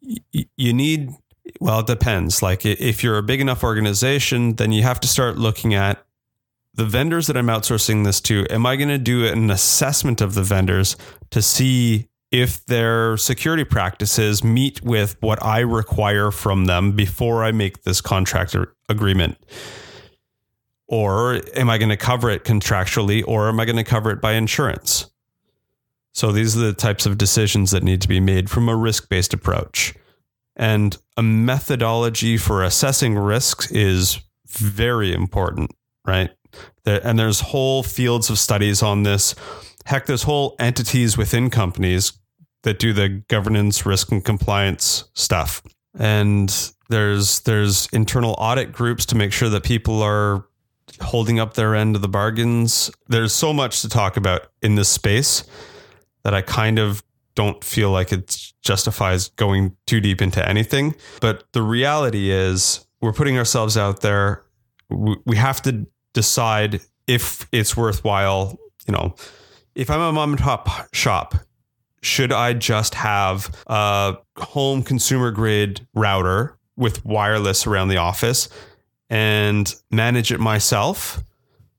you 0.00 0.72
need, 0.72 1.10
well, 1.60 1.80
it 1.80 1.86
depends. 1.86 2.42
Like 2.42 2.66
if 2.66 3.04
you're 3.04 3.18
a 3.18 3.22
big 3.22 3.40
enough 3.40 3.62
organization, 3.62 4.56
then 4.56 4.72
you 4.72 4.82
have 4.82 5.00
to 5.00 5.08
start 5.08 5.38
looking 5.38 5.74
at 5.74 6.04
the 6.74 6.84
vendors 6.84 7.28
that 7.28 7.36
I'm 7.36 7.46
outsourcing 7.46 8.04
this 8.04 8.20
to. 8.22 8.46
Am 8.50 8.66
I 8.66 8.76
going 8.76 8.88
to 8.88 8.98
do 8.98 9.26
an 9.26 9.50
assessment 9.50 10.20
of 10.20 10.34
the 10.34 10.42
vendors 10.42 10.96
to 11.30 11.40
see 11.40 12.08
if 12.32 12.66
their 12.66 13.16
security 13.16 13.62
practices 13.62 14.42
meet 14.42 14.82
with 14.82 15.16
what 15.20 15.40
I 15.40 15.60
require 15.60 16.32
from 16.32 16.64
them 16.64 16.90
before 16.92 17.44
I 17.44 17.52
make 17.52 17.84
this 17.84 18.00
contract 18.00 18.56
agreement? 18.88 19.38
Or 20.86 21.40
am 21.56 21.70
I 21.70 21.78
going 21.78 21.88
to 21.88 21.96
cover 21.96 22.30
it 22.30 22.44
contractually 22.44 23.24
or 23.26 23.48
am 23.48 23.58
I 23.58 23.64
going 23.64 23.76
to 23.76 23.84
cover 23.84 24.10
it 24.10 24.20
by 24.20 24.32
insurance? 24.32 25.10
So 26.12 26.30
these 26.30 26.56
are 26.56 26.60
the 26.60 26.72
types 26.72 27.06
of 27.06 27.18
decisions 27.18 27.70
that 27.72 27.82
need 27.82 28.00
to 28.02 28.08
be 28.08 28.20
made 28.20 28.48
from 28.48 28.68
a 28.68 28.76
risk 28.76 29.08
based 29.08 29.34
approach. 29.34 29.94
And 30.56 30.96
a 31.16 31.22
methodology 31.22 32.36
for 32.36 32.62
assessing 32.62 33.16
risks 33.18 33.70
is 33.72 34.20
very 34.46 35.12
important, 35.12 35.72
right? 36.06 36.30
And 36.86 37.18
there's 37.18 37.40
whole 37.40 37.82
fields 37.82 38.30
of 38.30 38.38
studies 38.38 38.82
on 38.82 39.02
this. 39.02 39.34
Heck, 39.86 40.06
there's 40.06 40.22
whole 40.22 40.54
entities 40.60 41.18
within 41.18 41.50
companies 41.50 42.12
that 42.62 42.78
do 42.78 42.92
the 42.92 43.08
governance, 43.28 43.84
risk, 43.84 44.12
and 44.12 44.24
compliance 44.24 45.04
stuff. 45.14 45.62
And 45.98 46.72
there's 46.88 47.40
there's 47.40 47.88
internal 47.92 48.34
audit 48.38 48.72
groups 48.72 49.06
to 49.06 49.16
make 49.16 49.32
sure 49.32 49.48
that 49.48 49.64
people 49.64 50.02
are 50.02 50.46
holding 51.00 51.38
up 51.40 51.54
their 51.54 51.74
end 51.74 51.96
of 51.96 52.02
the 52.02 52.08
bargains. 52.08 52.90
There's 53.08 53.32
so 53.32 53.52
much 53.52 53.82
to 53.82 53.88
talk 53.88 54.16
about 54.16 54.48
in 54.62 54.74
this 54.74 54.88
space 54.88 55.44
that 56.22 56.34
I 56.34 56.42
kind 56.42 56.78
of 56.78 57.02
don't 57.34 57.62
feel 57.64 57.90
like 57.90 58.12
it 58.12 58.52
justifies 58.62 59.28
going 59.30 59.76
too 59.86 60.00
deep 60.00 60.22
into 60.22 60.46
anything. 60.48 60.94
But 61.20 61.44
the 61.52 61.62
reality 61.62 62.30
is, 62.30 62.86
we're 63.00 63.12
putting 63.12 63.36
ourselves 63.36 63.76
out 63.76 64.00
there. 64.00 64.44
We 64.88 65.36
have 65.36 65.60
to 65.62 65.86
decide 66.12 66.80
if 67.06 67.46
it's 67.52 67.76
worthwhile. 67.76 68.58
You 68.86 68.92
know, 68.92 69.14
if 69.74 69.90
I'm 69.90 70.00
a 70.00 70.12
mom 70.12 70.32
and 70.32 70.40
pop 70.40 70.94
shop, 70.94 71.34
should 72.02 72.32
I 72.32 72.52
just 72.52 72.94
have 72.94 73.54
a 73.66 74.16
home 74.36 74.82
consumer 74.82 75.30
grade 75.30 75.86
router 75.94 76.56
with 76.76 77.04
wireless 77.04 77.66
around 77.66 77.88
the 77.88 77.96
office? 77.96 78.48
And 79.10 79.74
manage 79.90 80.32
it 80.32 80.40
myself? 80.40 81.22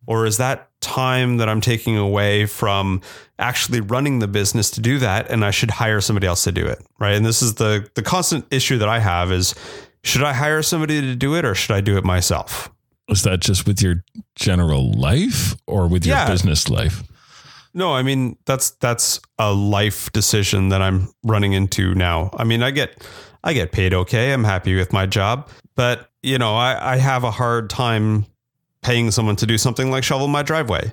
Or 0.07 0.25
is 0.25 0.37
that 0.37 0.69
time 0.81 1.37
that 1.37 1.49
I'm 1.49 1.61
taking 1.61 1.97
away 1.97 2.45
from 2.45 3.01
actually 3.39 3.81
running 3.81 4.19
the 4.19 4.27
business 4.27 4.69
to 4.71 4.81
do 4.81 4.99
that 4.99 5.31
and 5.31 5.43
I 5.43 5.51
should 5.51 5.71
hire 5.71 5.99
somebody 5.99 6.27
else 6.27 6.43
to 6.43 6.51
do 6.51 6.65
it? 6.65 6.79
Right. 6.99 7.15
And 7.15 7.25
this 7.25 7.41
is 7.41 7.55
the 7.55 7.89
the 7.95 8.03
constant 8.03 8.45
issue 8.51 8.77
that 8.77 8.89
I 8.89 8.99
have 8.99 9.31
is 9.31 9.55
should 10.03 10.23
I 10.23 10.33
hire 10.33 10.61
somebody 10.61 11.01
to 11.01 11.15
do 11.15 11.35
it 11.35 11.43
or 11.43 11.55
should 11.55 11.75
I 11.75 11.81
do 11.81 11.97
it 11.97 12.03
myself? 12.03 12.69
Is 13.09 13.23
that 13.23 13.39
just 13.39 13.65
with 13.65 13.81
your 13.81 14.03
general 14.35 14.91
life 14.91 15.55
or 15.67 15.87
with 15.87 16.05
your 16.05 16.15
yeah. 16.15 16.27
business 16.29 16.69
life? 16.69 17.03
No, 17.73 17.93
I 17.93 18.03
mean 18.03 18.37
that's 18.45 18.71
that's 18.71 19.19
a 19.37 19.51
life 19.51 20.11
decision 20.13 20.69
that 20.69 20.81
I'm 20.81 21.09
running 21.23 21.53
into 21.53 21.93
now. 21.93 22.29
I 22.37 22.43
mean, 22.45 22.63
I 22.63 22.71
get 22.71 23.05
I 23.45 23.53
get 23.53 23.71
paid 23.71 23.93
okay. 23.93 24.33
I'm 24.33 24.43
happy 24.43 24.75
with 24.75 24.91
my 24.91 25.05
job, 25.05 25.49
but 25.75 26.09
you 26.23 26.39
know, 26.39 26.55
I, 26.55 26.95
I 26.95 26.97
have 26.97 27.23
a 27.23 27.31
hard 27.31 27.69
time 27.69 28.25
paying 28.81 29.11
someone 29.11 29.35
to 29.37 29.45
do 29.45 29.57
something 29.57 29.91
like 29.91 30.03
shovel 30.03 30.27
my 30.27 30.41
driveway. 30.41 30.91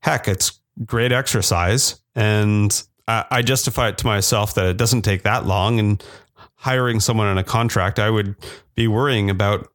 Heck, 0.00 0.28
it's 0.28 0.60
great 0.86 1.12
exercise. 1.12 2.00
And 2.14 2.82
I, 3.08 3.24
I 3.30 3.42
justify 3.42 3.88
it 3.88 3.98
to 3.98 4.06
myself 4.06 4.54
that 4.54 4.66
it 4.66 4.76
doesn't 4.76 5.02
take 5.02 5.24
that 5.24 5.44
long. 5.44 5.80
And 5.80 6.02
hiring 6.54 7.00
someone 7.00 7.26
on 7.26 7.38
a 7.38 7.44
contract, 7.44 7.98
I 7.98 8.08
would 8.08 8.36
be 8.76 8.86
worrying 8.86 9.28
about 9.28 9.68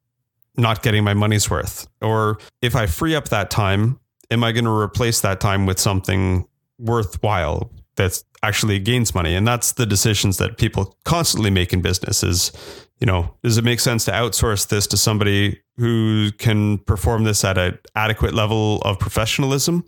not 0.56 0.82
getting 0.82 1.04
my 1.04 1.14
money's 1.14 1.50
worth. 1.50 1.88
Or 2.02 2.38
if 2.62 2.76
I 2.76 2.86
free 2.86 3.16
up 3.16 3.30
that 3.30 3.50
time, 3.50 4.00
am 4.32 4.44
I 4.44 4.54
going 4.54 4.66
to 4.66 4.72
replace 4.72 5.20
that 5.22 5.42
time 5.42 5.66
with 5.66 5.80
something 5.80 6.48
worthwhile 6.80 7.70
that 7.98 8.24
actually 8.42 8.80
gains 8.80 9.14
money? 9.14 9.36
And 9.36 9.48
that's 9.48 9.74
the 9.74 9.86
decisions 9.86 10.38
that 10.38 10.58
people 10.58 10.96
constantly 11.04 11.52
make 11.52 11.74
in 11.74 11.82
business 11.82 12.24
is 12.24 12.52
you 13.00 13.06
know, 13.06 13.34
does 13.44 13.58
it 13.58 13.64
make 13.64 13.80
sense 13.80 14.06
to 14.06 14.12
outsource 14.12 14.68
this 14.68 14.88
to 14.88 14.98
somebody 14.98 15.62
who 15.78 16.32
can 16.34 16.80
perform 16.80 17.24
this 17.24 17.44
at 17.44 17.58
an 17.58 17.78
adequate 17.96 18.34
level 18.34 18.80
of 18.82 18.98
professionalism? 18.98 19.86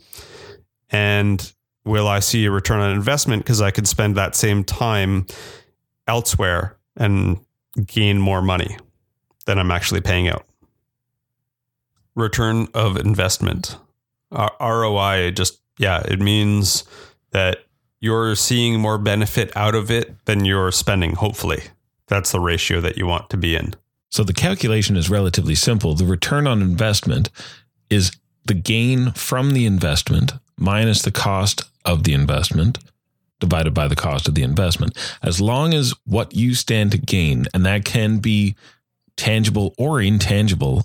And 0.90 1.52
will 1.84 2.06
I 2.06 2.20
see 2.20 2.44
a 2.44 2.50
return 2.50 2.80
on 2.80 2.92
investment 2.92 3.42
because 3.42 3.60
I 3.60 3.70
could 3.70 3.88
spend 3.88 4.16
that 4.16 4.36
same 4.36 4.62
time 4.62 5.26
elsewhere 6.06 6.76
and 6.96 7.38
gain 7.84 8.18
more 8.20 8.42
money 8.42 8.76
than 9.46 9.58
I'm 9.58 9.72
actually 9.72 10.00
paying 10.00 10.28
out? 10.28 10.46
Return 12.14 12.68
of 12.74 12.96
investment. 12.96 13.76
ROI 14.32 15.32
just, 15.32 15.60
yeah, 15.78 16.02
it 16.06 16.20
means 16.20 16.84
that 17.32 17.64
you're 18.00 18.34
seeing 18.34 18.80
more 18.80 18.98
benefit 18.98 19.54
out 19.56 19.74
of 19.74 19.90
it 19.90 20.24
than 20.24 20.44
you're 20.44 20.72
spending, 20.72 21.14
hopefully 21.14 21.62
That's 22.08 22.32
the 22.32 22.40
ratio 22.40 22.80
that 22.80 22.98
you 22.98 23.06
want 23.06 23.30
to 23.30 23.36
be 23.36 23.54
in. 23.54 23.74
So 24.10 24.24
the 24.24 24.32
calculation 24.32 24.96
is 24.96 25.08
relatively 25.08 25.54
simple. 25.54 25.94
The 25.94 26.04
return 26.04 26.46
on 26.46 26.60
investment 26.60 27.30
is 27.88 28.10
the 28.46 28.54
gain 28.54 29.12
from 29.12 29.52
the 29.52 29.64
investment 29.64 30.32
minus 30.58 31.02
the 31.02 31.12
cost 31.12 31.62
of 31.84 32.02
the 32.02 32.12
investment 32.12 32.78
divided 33.38 33.72
by 33.72 33.88
the 33.88 33.96
cost 33.96 34.28
of 34.28 34.34
the 34.34 34.42
investment. 34.42 34.96
As 35.22 35.40
long 35.40 35.72
as 35.72 35.94
what 36.04 36.34
you 36.34 36.54
stand 36.54 36.92
to 36.92 36.98
gain, 36.98 37.46
and 37.54 37.64
that 37.64 37.84
can 37.84 38.18
be 38.18 38.56
tangible 39.16 39.74
or 39.78 40.00
intangible, 40.00 40.84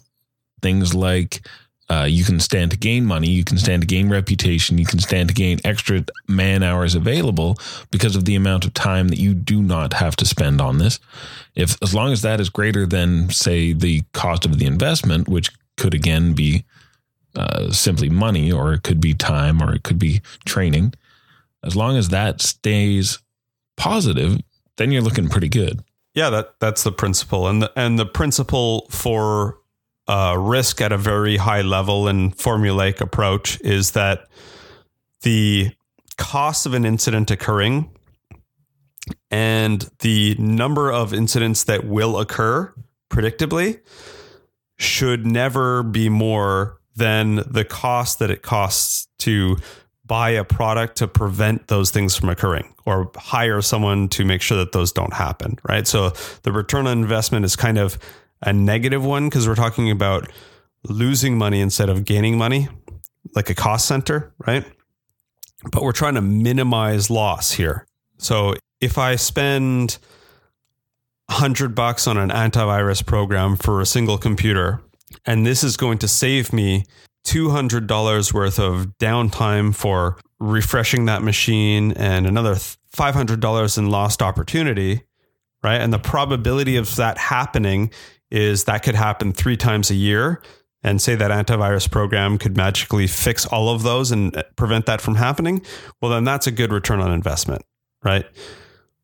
things 0.61 0.93
like 0.93 1.45
uh, 1.89 2.07
you 2.09 2.23
can 2.23 2.39
stand 2.39 2.71
to 2.71 2.77
gain 2.77 3.05
money, 3.05 3.29
you 3.29 3.43
can 3.43 3.57
stand 3.57 3.81
to 3.83 3.87
gain 3.87 4.09
reputation, 4.09 4.77
you 4.77 4.85
can 4.85 4.99
stand 4.99 5.29
to 5.29 5.35
gain 5.35 5.59
extra 5.63 6.03
man 6.27 6.63
hours 6.63 6.95
available 6.95 7.57
because 7.91 8.15
of 8.15 8.25
the 8.25 8.35
amount 8.35 8.65
of 8.65 8.73
time 8.73 9.09
that 9.09 9.19
you 9.19 9.33
do 9.33 9.61
not 9.61 9.93
have 9.93 10.15
to 10.15 10.25
spend 10.25 10.59
on 10.59 10.79
this. 10.79 10.99
If 11.55 11.77
as 11.83 11.93
long 11.93 12.11
as 12.11 12.23
that 12.23 12.39
is 12.39 12.49
greater 12.49 12.85
than 12.87 13.29
say 13.29 13.73
the 13.73 14.01
cost 14.13 14.45
of 14.45 14.57
the 14.57 14.65
investment, 14.65 15.27
which 15.27 15.51
could 15.77 15.93
again 15.93 16.33
be 16.33 16.65
uh, 17.35 17.71
simply 17.71 18.09
money, 18.09 18.51
or 18.51 18.73
it 18.73 18.83
could 18.83 19.01
be 19.01 19.13
time, 19.13 19.61
or 19.61 19.73
it 19.73 19.83
could 19.83 19.99
be 19.99 20.21
training. 20.45 20.93
As 21.63 21.75
long 21.75 21.97
as 21.97 22.09
that 22.09 22.41
stays 22.41 23.19
positive, 23.77 24.39
then 24.77 24.91
you're 24.91 25.01
looking 25.01 25.29
pretty 25.29 25.49
good. 25.49 25.83
Yeah, 26.13 26.29
that 26.29 26.59
that's 26.59 26.83
the 26.83 26.91
principle, 26.91 27.47
and 27.47 27.61
the 27.61 27.71
and 27.75 27.99
the 27.99 28.05
principle 28.05 28.87
for 28.89 29.57
uh, 30.07 30.35
risk 30.37 30.81
at 30.81 30.91
a 30.91 30.97
very 30.97 31.37
high 31.37 31.61
level 31.61 32.07
and 32.07 32.37
formulaic 32.37 33.01
approach 33.01 33.59
is 33.61 33.91
that 33.91 34.27
the 35.21 35.71
cost 36.17 36.65
of 36.65 36.73
an 36.73 36.85
incident 36.85 37.31
occurring 37.31 37.89
and 39.31 39.89
the 39.99 40.35
number 40.39 40.91
of 40.91 41.13
incidents 41.13 41.65
that 41.65 41.85
will 41.85 42.19
occur 42.19 42.73
predictably 43.09 43.79
should 44.77 45.25
never 45.25 45.83
be 45.83 46.09
more 46.09 46.79
than 46.95 47.35
the 47.47 47.65
cost 47.65 48.19
that 48.19 48.29
it 48.29 48.41
costs 48.41 49.07
to 49.19 49.57
buy 50.05 50.29
a 50.29 50.43
product 50.43 50.97
to 50.97 51.07
prevent 51.07 51.67
those 51.67 51.91
things 51.91 52.15
from 52.15 52.29
occurring 52.29 52.73
or 52.85 53.11
hire 53.15 53.61
someone 53.61 54.07
to 54.07 54.23
make 54.23 54.41
sure 54.41 54.57
that 54.57 54.71
those 54.71 54.91
don't 54.91 55.13
happen 55.13 55.57
right? 55.67 55.87
So 55.87 56.11
the 56.43 56.51
return 56.51 56.87
on 56.87 56.99
investment 56.99 57.43
is 57.43 57.55
kind 57.55 57.77
of 57.77 57.97
a 58.45 58.53
negative 58.53 59.03
one 59.03 59.27
because 59.27 59.47
we're 59.47 59.55
talking 59.55 59.91
about 59.91 60.31
losing 60.87 61.37
money 61.37 61.59
instead 61.59 61.89
of 61.89 62.05
gaining 62.05 62.37
money, 62.37 62.69
like 63.35 63.49
a 63.49 63.55
cost 63.55 63.87
center, 63.87 64.33
right? 64.45 64.63
But 65.71 65.83
we're 65.83 65.91
trying 65.91 66.15
to 66.15 66.21
minimize 66.21 67.09
loss 67.09 67.51
here. 67.51 67.87
So 68.17 68.55
if 68.79 68.97
I 68.97 69.15
spend 69.15 69.97
100 71.27 71.73
bucks 71.73 72.07
on 72.07 72.17
an 72.17 72.29
antivirus 72.29 73.03
program 73.03 73.55
for 73.55 73.81
a 73.81 73.85
single 73.85 74.17
computer, 74.17 74.81
and 75.25 75.45
this 75.45 75.63
is 75.63 75.75
going 75.75 75.97
to 75.99 76.07
save 76.07 76.53
me 76.53 76.85
$200 77.25 78.33
worth 78.33 78.59
of 78.59 78.93
downtime 78.99 79.73
for 79.73 80.17
refreshing 80.39 81.05
that 81.05 81.23
machine 81.23 81.93
and 81.93 82.27
another 82.27 82.53
$500 82.53 83.77
in 83.77 83.89
lost 83.89 84.21
opportunity, 84.21 85.01
right? 85.63 85.81
And 85.81 85.91
the 85.91 85.99
probability 85.99 86.75
of 86.75 86.95
that 86.97 87.17
happening 87.17 87.91
is 88.35 88.65
that 88.65 88.83
could 88.83 88.95
happen 88.95 89.31
three 89.33 89.57
times 89.57 89.89
a 89.89 89.95
year. 89.95 90.41
And 90.83 91.01
say 91.01 91.15
that 91.15 91.31
antivirus 91.31 91.89
program 91.89 92.37
could 92.37 92.55
magically 92.55 93.07
fix 93.07 93.47
all 93.47 93.69
of 93.69 93.81
those 93.81 94.11
and 94.11 94.43
prevent 94.55 94.85
that 94.85 95.01
from 95.01 95.15
happening. 95.15 95.63
Well, 95.99 96.11
then 96.11 96.25
that's 96.25 96.45
a 96.45 96.51
good 96.51 96.71
return 96.71 96.99
on 96.99 97.11
investment, 97.11 97.63
right? 98.03 98.23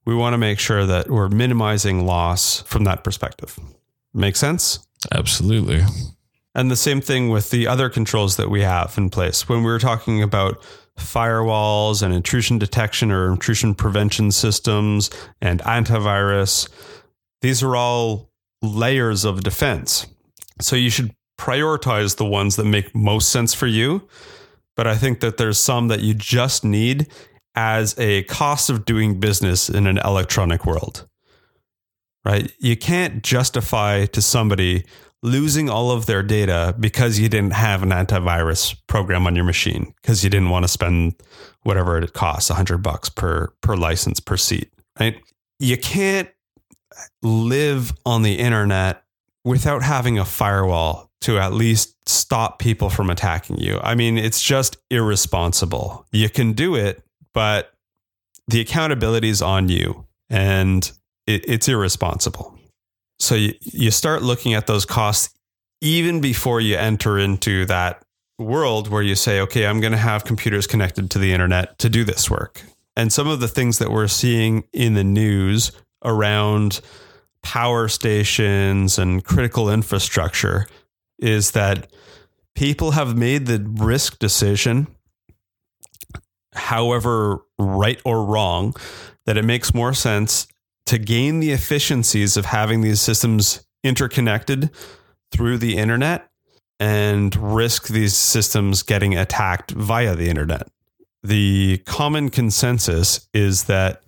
We 0.06 0.14
want 0.14 0.36
to 0.36 0.38
make 0.38 0.60
sure 0.60 0.86
that 0.86 1.10
we're 1.10 1.30
minimizing 1.30 2.06
loss 2.06 2.62
from 2.68 2.84
that 2.84 3.04
perspective. 3.04 3.58
Make 4.14 4.36
sense? 4.36 4.88
Absolutely. 5.12 5.82
And 6.54 6.70
the 6.70 6.76
same 6.76 7.02
thing 7.02 7.30
with 7.30 7.50
the 7.50 7.66
other 7.66 7.90
controls 7.90 8.38
that 8.38 8.52
we 8.52 8.62
have 8.62 8.96
in 8.96 9.10
place. 9.10 9.50
When 9.50 9.64
we 9.64 9.72
were 9.72 9.80
talking 9.80 10.22
about 10.22 10.64
firewalls 11.00 12.04
and 12.04 12.14
intrusion 12.14 12.60
detection 12.60 13.12
or 13.12 13.32
intrusion 13.32 13.74
prevention 13.74 14.32
systems 14.32 15.10
and 15.42 15.62
antivirus, 15.62 16.70
these 17.42 17.64
are 17.64 17.76
all 17.76 18.31
layers 18.62 19.26
of 19.26 19.44
defense. 19.44 20.08
So 20.60 20.76
you 20.76 20.90
should 20.90 21.14
prioritize 21.40 22.18
the 22.18 22.26
ones 22.26 22.56
that 22.56 22.66
make 22.66 22.96
most 22.96 23.30
sense 23.30 23.54
for 23.54 23.68
you. 23.68 24.08
But 24.76 24.88
I 24.88 24.96
think 24.96 25.20
that 25.20 25.38
there's 25.38 25.60
some 25.60 25.88
that 25.90 26.02
you 26.02 26.14
just 26.14 26.64
need 26.64 27.08
as 27.56 27.98
a 28.00 28.24
cost 28.24 28.70
of 28.70 28.86
doing 28.86 29.20
business 29.20 29.70
in 29.70 29.88
an 29.88 29.98
electronic 29.98 30.66
world. 30.66 31.08
Right? 32.24 32.52
You 32.60 32.78
can't 32.78 33.24
justify 33.24 34.06
to 34.06 34.22
somebody 34.22 34.86
losing 35.24 35.70
all 35.70 35.92
of 35.92 36.06
their 36.06 36.24
data 36.24 36.76
because 36.80 37.20
you 37.20 37.30
didn't 37.30 37.54
have 37.54 37.84
an 37.84 37.90
antivirus 37.90 38.76
program 38.88 39.28
on 39.28 39.36
your 39.36 39.46
machine 39.46 39.94
because 40.02 40.24
you 40.24 40.30
didn't 40.30 40.50
want 40.50 40.64
to 40.64 40.70
spend 40.70 41.16
whatever 41.64 41.98
it 41.98 42.14
costs 42.14 42.50
100 42.50 42.80
bucks 42.80 43.10
per 43.10 43.52
per 43.62 43.76
license 43.76 44.20
per 44.20 44.38
seat, 44.38 44.72
right? 45.00 45.18
You 45.60 45.78
can't 45.78 46.30
live 47.22 47.94
on 48.06 48.22
the 48.22 48.36
internet 48.40 49.04
without 49.44 49.84
having 49.84 50.20
a 50.20 50.26
firewall 50.26 51.10
to 51.22 51.38
at 51.38 51.54
least 51.54 51.96
stop 52.08 52.60
people 52.60 52.90
from 52.90 53.10
attacking 53.10 53.58
you. 53.58 53.80
I 53.84 53.96
mean, 53.96 54.18
it's 54.18 54.42
just 54.42 54.78
irresponsible. 54.90 56.06
You 56.12 56.30
can 56.30 56.54
do 56.54 56.76
it, 56.76 57.04
but 57.34 57.74
the 58.48 58.60
accountability 58.60 59.30
is 59.30 59.42
on 59.42 59.70
you 59.70 60.06
and 60.30 60.92
it, 61.28 61.48
it's 61.48 61.68
irresponsible. 61.68 62.58
So 63.20 63.36
you, 63.36 63.54
you 63.62 63.92
start 63.92 64.24
looking 64.24 64.54
at 64.56 64.68
those 64.68 64.86
costs 64.86 65.34
even 65.80 66.22
before 66.22 66.60
you 66.60 66.76
enter 66.76 67.18
into 67.20 67.66
that 67.66 68.04
world 68.40 68.88
where 68.88 69.04
you 69.04 69.16
say, 69.16 69.40
okay, 69.42 69.68
I'm 69.68 69.80
going 69.80 69.92
to 69.92 69.98
have 69.98 70.26
computers 70.26 70.66
connected 70.66 71.12
to 71.12 71.20
the 71.20 71.32
internet 71.32 71.78
to 71.80 71.90
do 71.90 72.04
this 72.04 72.30
work. 72.30 72.64
And 72.96 73.14
some 73.14 73.28
of 73.28 73.40
the 73.40 73.48
things 73.48 73.78
that 73.78 73.92
we're 73.92 74.08
seeing 74.08 74.64
in 74.74 74.96
the 74.96 75.04
news 75.04 75.72
around 76.04 76.82
power 77.44 77.88
stations 77.88 79.00
and 79.00 79.24
critical 79.24 79.70
infrastructure 79.70 80.68
is 81.20 81.52
that 81.52 81.92
people 82.56 82.92
have 82.92 83.18
made 83.18 83.46
the 83.46 83.60
risk 83.80 84.20
decision, 84.20 84.88
however 86.54 87.40
right 87.58 88.02
or 88.06 88.26
wrong, 88.26 88.76
that 89.26 89.38
it 89.38 89.46
makes 89.46 89.74
more 89.74 89.94
sense 89.94 90.48
to 90.86 90.98
gain 90.98 91.40
the 91.40 91.52
efficiencies 91.52 92.38
of 92.38 92.46
having 92.46 92.82
these 92.82 93.00
systems 93.00 93.66
interconnected 93.84 94.70
through 95.32 95.58
the 95.58 95.78
internet 95.78 96.30
and 96.80 97.36
risk 97.36 97.88
these 97.88 98.16
systems 98.16 98.84
getting 98.84 99.16
attacked 99.16 99.72
via 99.72 100.16
the 100.16 100.30
internet. 100.30 100.68
The 101.24 101.78
common 101.86 102.30
consensus 102.30 103.30
is 103.34 103.66
that 103.66 104.02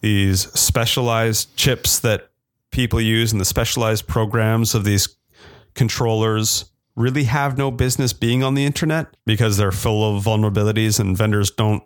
these 0.00 0.50
specialized 0.52 1.54
chips 1.56 2.00
that 2.00 2.30
people 2.70 3.00
use 3.00 3.32
and 3.32 3.40
the 3.40 3.44
specialized 3.44 4.06
programs 4.06 4.74
of 4.74 4.84
these 4.84 5.16
controllers 5.74 6.66
really 6.96 7.24
have 7.24 7.58
no 7.58 7.70
business 7.70 8.12
being 8.12 8.42
on 8.42 8.54
the 8.54 8.64
internet 8.64 9.06
because 9.26 9.56
they're 9.56 9.72
full 9.72 10.16
of 10.16 10.24
vulnerabilities 10.24 10.98
and 10.98 11.16
vendors 11.16 11.50
don't 11.50 11.82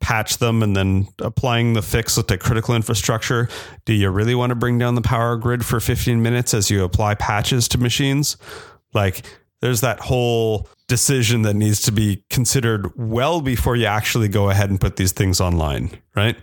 patch 0.00 0.38
them 0.38 0.62
and 0.62 0.76
then 0.76 1.06
applying 1.20 1.74
the 1.74 1.82
fix 1.82 2.16
to 2.16 2.38
critical 2.38 2.74
infrastructure. 2.74 3.48
Do 3.84 3.92
you 3.92 4.10
really 4.10 4.34
want 4.34 4.50
to 4.50 4.56
bring 4.56 4.78
down 4.78 4.94
the 4.94 5.02
power 5.02 5.36
grid 5.36 5.64
for 5.64 5.80
15 5.80 6.22
minutes 6.22 6.54
as 6.54 6.70
you 6.70 6.84
apply 6.84 7.14
patches 7.14 7.68
to 7.68 7.78
machines? 7.78 8.36
Like 8.92 9.24
there's 9.60 9.80
that 9.80 10.00
whole 10.00 10.68
decision 10.88 11.42
that 11.42 11.54
needs 11.54 11.82
to 11.82 11.92
be 11.92 12.24
considered 12.30 12.90
well 12.96 13.40
before 13.40 13.76
you 13.76 13.86
actually 13.86 14.28
go 14.28 14.50
ahead 14.50 14.70
and 14.70 14.80
put 14.80 14.96
these 14.96 15.12
things 15.12 15.40
online, 15.40 15.90
right? 16.14 16.36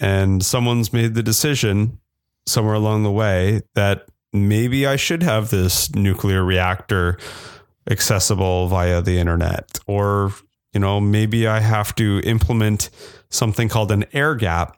And 0.00 0.44
someone's 0.44 0.92
made 0.92 1.14
the 1.14 1.22
decision 1.22 1.98
somewhere 2.46 2.74
along 2.74 3.02
the 3.02 3.10
way 3.10 3.62
that 3.74 4.06
maybe 4.32 4.86
I 4.86 4.96
should 4.96 5.22
have 5.22 5.50
this 5.50 5.94
nuclear 5.94 6.44
reactor 6.44 7.18
accessible 7.90 8.68
via 8.68 9.02
the 9.02 9.18
internet. 9.18 9.78
Or 9.86 10.32
you 10.72 10.80
know 10.80 11.00
maybe 11.00 11.46
I 11.46 11.60
have 11.60 11.94
to 11.96 12.20
implement 12.24 12.90
something 13.30 13.68
called 13.68 13.92
an 13.92 14.04
air 14.12 14.34
gap 14.34 14.76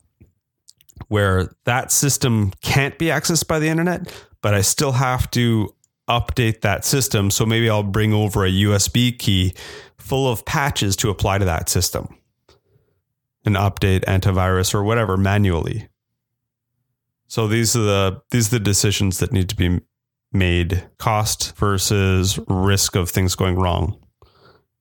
where 1.08 1.50
that 1.64 1.92
system 1.92 2.52
can't 2.62 2.98
be 2.98 3.06
accessed 3.06 3.46
by 3.46 3.58
the 3.58 3.68
internet 3.68 4.12
but 4.46 4.54
I 4.54 4.60
still 4.60 4.92
have 4.92 5.28
to 5.32 5.74
update 6.08 6.60
that 6.60 6.84
system. 6.84 7.30
So 7.30 7.44
maybe 7.44 7.68
I'll 7.68 7.82
bring 7.82 8.12
over 8.12 8.44
a 8.44 8.50
USB 8.50 9.18
key 9.18 9.54
full 9.98 10.30
of 10.30 10.44
patches 10.44 10.94
to 10.96 11.10
apply 11.10 11.38
to 11.38 11.44
that 11.46 11.68
system 11.68 12.15
and 13.46 13.56
update 13.56 14.04
antivirus 14.04 14.74
or 14.74 14.82
whatever 14.82 15.16
manually. 15.16 15.88
So 17.28 17.48
these 17.48 17.74
are 17.76 17.82
the 17.82 18.22
these 18.30 18.48
are 18.48 18.58
the 18.58 18.64
decisions 18.64 19.18
that 19.18 19.32
need 19.32 19.48
to 19.48 19.56
be 19.56 19.80
made 20.32 20.86
cost 20.98 21.56
versus 21.56 22.38
risk 22.48 22.96
of 22.96 23.08
things 23.08 23.34
going 23.34 23.56
wrong. 23.56 23.98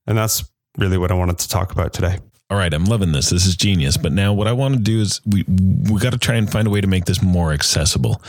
And 0.06 0.17
that's 0.17 0.43
really 0.78 0.97
what 0.97 1.12
I 1.12 1.15
wanted 1.15 1.39
to 1.39 1.47
talk 1.47 1.71
about 1.71 1.93
today. 1.93 2.19
All 2.49 2.58
right, 2.58 2.73
I'm 2.73 2.86
loving 2.86 3.12
this. 3.12 3.30
This 3.30 3.45
is 3.47 3.56
genius. 3.56 3.97
But 3.97 4.12
now, 4.12 4.34
what 4.34 4.47
I 4.47 4.51
want 4.51 4.75
to 4.75 4.80
do 4.80 5.01
is 5.01 5.21
we 5.25 5.43
we 5.47 5.99
got 5.99 6.12
to 6.13 6.19
try 6.19 6.36
and 6.36 6.51
find 6.51 6.67
a 6.67 6.69
way 6.69 6.82
to 6.82 6.88
make 6.88 7.06
this 7.06 7.21
more 7.21 7.54
accessible. 7.54 8.21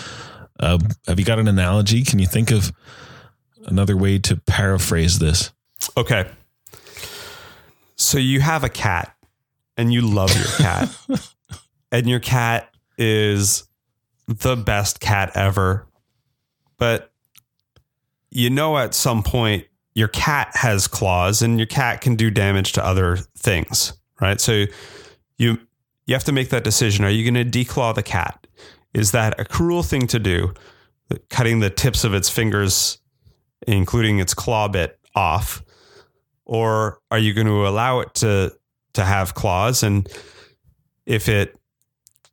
Uh, 0.58 0.78
have 1.06 1.18
you 1.18 1.26
got 1.26 1.38
an 1.38 1.48
analogy? 1.48 2.02
Can 2.02 2.18
you 2.18 2.26
think 2.26 2.50
of 2.50 2.72
another 3.66 3.96
way 3.96 4.18
to 4.20 4.36
paraphrase 4.36 5.18
this? 5.18 5.52
Okay. 5.96 6.30
So 7.96 8.16
you 8.18 8.40
have 8.40 8.64
a 8.64 8.68
cat 8.68 9.15
and 9.76 9.92
you 9.92 10.00
love 10.00 10.34
your 10.34 10.46
cat. 10.58 10.96
and 11.92 12.08
your 12.08 12.20
cat 12.20 12.74
is 12.98 13.68
the 14.26 14.56
best 14.56 15.00
cat 15.00 15.32
ever. 15.34 15.86
But 16.78 17.12
you 18.30 18.50
know 18.50 18.76
at 18.78 18.94
some 18.94 19.22
point 19.22 19.66
your 19.94 20.08
cat 20.08 20.50
has 20.54 20.86
claws 20.86 21.40
and 21.40 21.58
your 21.58 21.66
cat 21.66 22.00
can 22.00 22.16
do 22.16 22.30
damage 22.30 22.72
to 22.72 22.84
other 22.84 23.16
things, 23.38 23.94
right? 24.20 24.40
So 24.40 24.66
you 25.38 25.58
you 26.06 26.14
have 26.14 26.24
to 26.24 26.32
make 26.32 26.50
that 26.50 26.62
decision. 26.62 27.04
Are 27.04 27.10
you 27.10 27.30
going 27.30 27.50
to 27.50 27.64
declaw 27.64 27.94
the 27.94 28.02
cat? 28.02 28.46
Is 28.94 29.10
that 29.12 29.40
a 29.40 29.44
cruel 29.44 29.82
thing 29.82 30.06
to 30.08 30.18
do? 30.18 30.54
Cutting 31.30 31.60
the 31.60 31.70
tips 31.70 32.04
of 32.04 32.14
its 32.14 32.30
fingers, 32.30 32.98
including 33.66 34.20
its 34.20 34.32
claw 34.32 34.68
bit, 34.68 34.98
off, 35.16 35.64
or 36.44 37.00
are 37.10 37.18
you 37.18 37.32
going 37.32 37.46
to 37.46 37.66
allow 37.66 38.00
it 38.00 38.14
to 38.14 38.52
to 38.96 39.04
have 39.04 39.34
claws. 39.34 39.82
And 39.82 40.08
if 41.06 41.28
it 41.28 41.56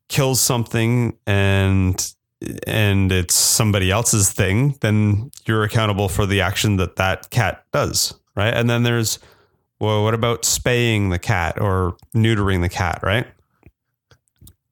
kills 0.10 0.42
something 0.42 1.18
and 1.26 2.14
and 2.68 3.12
it's 3.12 3.34
somebody 3.34 3.90
else's 3.90 4.30
thing 4.30 4.76
then 4.82 5.32
you're 5.46 5.64
accountable 5.64 6.10
for 6.10 6.26
the 6.26 6.42
action 6.42 6.76
that 6.76 6.98
that 6.98 7.30
cat 7.30 7.64
does 7.72 8.14
right? 8.36 8.54
And 8.54 8.70
then 8.70 8.84
there's 8.84 9.18
well 9.80 10.04
what 10.04 10.14
about 10.14 10.44
spaying 10.44 11.10
the 11.10 11.20
cat 11.20 11.60
or 11.60 11.96
neutering 12.14 12.62
the 12.62 12.70
cat 12.70 13.00
right? 13.02 13.26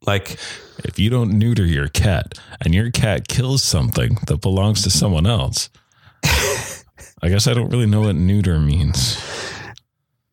Like 0.06 0.38
if 0.84 1.00
you 1.00 1.10
don't 1.10 1.32
neuter 1.32 1.66
your 1.66 1.88
cat 1.88 2.38
and 2.62 2.74
your 2.74 2.92
cat 2.92 3.28
kills 3.28 3.64
something 3.64 4.18
that 4.28 4.42
belongs 4.42 4.84
to 4.84 4.90
someone 4.90 5.26
else 5.26 5.70
i 6.24 7.30
guess 7.30 7.48
i 7.48 7.54
don't 7.54 7.70
really 7.70 7.86
know 7.86 8.02
what 8.02 8.16
neuter 8.16 8.60
means 8.60 9.18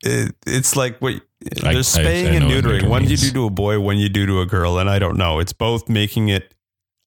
it, 0.03 0.35
it's 0.47 0.77
like 0.77 0.99
what 0.99 1.21
there's 1.41 1.89
spaying 1.89 2.29
I, 2.29 2.31
I 2.31 2.35
and 2.35 2.45
neutering. 2.45 2.89
One 2.89 3.09
you 3.09 3.17
do 3.17 3.33
to 3.33 3.47
a 3.47 3.51
boy, 3.51 3.81
one 3.81 3.99
you 3.99 4.09
do 4.09 4.27
to 4.27 4.41
a 4.41 4.47
girl, 4.47 4.79
and 4.79 4.89
I 4.89 4.99
don't 4.99 5.17
know. 5.17 5.39
It's 5.39 5.53
both 5.53 5.89
making 5.89 6.29
it 6.29 6.55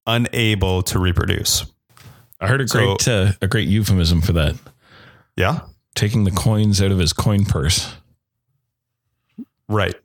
unable 0.07 0.83
to 0.83 0.99
reproduce. 0.99 1.65
I 2.39 2.47
heard 2.47 2.61
a 2.61 2.67
so, 2.67 2.95
great 2.95 3.07
uh, 3.07 3.31
a 3.41 3.47
great 3.47 3.67
euphemism 3.67 4.21
for 4.21 4.33
that. 4.33 4.55
Yeah, 5.35 5.61
taking 5.95 6.23
the 6.23 6.31
coins 6.31 6.81
out 6.81 6.91
of 6.91 6.99
his 6.99 7.13
coin 7.13 7.45
purse. 7.45 7.93
Right. 9.67 9.95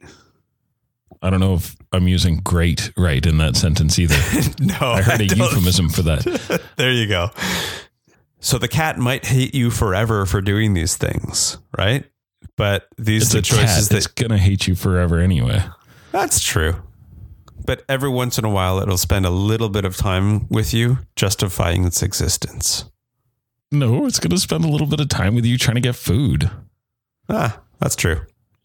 I 1.22 1.31
don't 1.31 1.40
know 1.40 1.55
if 1.55 1.75
I'm 1.92 2.07
using 2.07 2.37
great 2.37 2.92
right 2.96 3.25
in 3.25 3.38
that 3.38 3.57
sentence 3.57 3.99
either. 3.99 4.14
no, 4.61 4.92
I 4.92 5.03
heard 5.03 5.20
a 5.20 5.27
euphemism 5.27 5.88
for 5.88 6.03
that. 6.03 6.62
there 6.77 6.92
you 6.92 7.09
go. 7.09 7.31
So 8.38 8.59
the 8.59 8.68
cat 8.68 8.99
might 8.99 9.25
hate 9.25 9.55
you 9.55 9.70
forever 9.70 10.25
for 10.27 10.40
doing 10.40 10.75
these 10.75 10.96
things, 10.96 11.59
right? 11.77 12.05
But 12.57 12.88
these 12.97 13.23
it's 13.23 13.35
are 13.35 13.38
the 13.38 13.42
choices 13.42 13.88
that's 13.88 14.07
gonna 14.07 14.38
hate 14.38 14.66
you 14.66 14.75
forever 14.75 15.19
anyway. 15.19 15.62
That's 16.12 16.42
true. 16.42 16.83
But 17.64 17.85
every 17.88 18.09
once 18.09 18.38
in 18.38 18.45
a 18.45 18.51
while, 18.51 18.79
it'll 18.79 18.97
spend 18.97 19.27
a 19.27 19.31
little 19.31 19.69
bit 19.69 19.85
of 19.85 19.97
time 19.97 20.49
with 20.49 20.73
you, 20.73 20.99
justifying 21.16 21.85
its 21.85 22.03
existence. 22.03 22.85
No, 23.71 24.07
it's 24.07 24.21
gonna 24.21 24.38
spend 24.38 24.64
a 24.64 24.69
little 24.69 24.87
bit 24.87 25.01
of 25.01 25.09
time 25.09 25.35
with 25.35 25.45
you 25.45 25.59
trying 25.59 25.75
to 25.75 25.81
get 25.81 25.97
food. 25.97 26.51
Ah, 27.29 27.61
that's 27.81 27.97
true. 27.97 28.21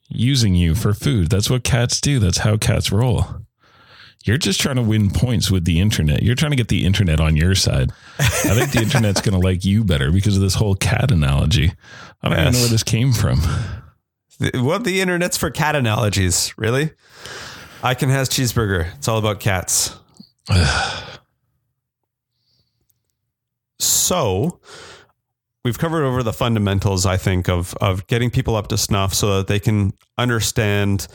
Using 0.09 0.55
you 0.55 0.75
for 0.75 0.93
food. 0.93 1.29
That's 1.29 1.49
what 1.49 1.63
cats 1.63 1.99
do. 1.99 2.19
That's 2.19 2.39
how 2.39 2.57
cats 2.57 2.91
roll. 2.91 3.25
You're 4.23 4.37
just 4.37 4.61
trying 4.61 4.75
to 4.75 4.83
win 4.83 5.09
points 5.09 5.49
with 5.49 5.65
the 5.65 5.79
internet. 5.79 6.21
You're 6.21 6.35
trying 6.35 6.51
to 6.51 6.57
get 6.57 6.67
the 6.67 6.85
internet 6.85 7.19
on 7.19 7.35
your 7.35 7.55
side. 7.55 7.91
I 8.19 8.53
think 8.53 8.71
the 8.71 8.81
internet's 8.83 9.21
going 9.21 9.39
to 9.39 9.45
like 9.45 9.65
you 9.65 9.83
better 9.83 10.11
because 10.11 10.35
of 10.35 10.43
this 10.43 10.53
whole 10.53 10.75
cat 10.75 11.11
analogy. 11.11 11.73
I 12.21 12.29
don't 12.29 12.37
yes. 12.37 12.41
even 12.41 12.53
know 12.53 12.59
where 12.59 12.69
this 12.69 12.83
came 12.83 13.13
from. 13.13 13.41
What 14.55 14.85
the 14.85 15.01
internet's 15.01 15.37
for 15.37 15.51
cat 15.51 15.75
analogies, 15.75 16.53
really? 16.57 16.91
I 17.83 17.93
can 17.93 18.09
has 18.09 18.27
cheeseburger. 18.27 18.91
It's 18.95 19.07
all 19.07 19.19
about 19.19 19.39
cats. 19.39 19.95
so, 23.79 24.59
we've 25.63 25.77
covered 25.77 26.03
over 26.03 26.23
the 26.23 26.33
fundamentals, 26.33 27.05
I 27.05 27.17
think, 27.17 27.49
of 27.49 27.75
of 27.75 28.07
getting 28.07 28.31
people 28.31 28.55
up 28.55 28.67
to 28.69 28.77
snuff 28.77 29.13
so 29.13 29.37
that 29.37 29.47
they 29.47 29.59
can 29.59 29.93
understand 30.17 31.07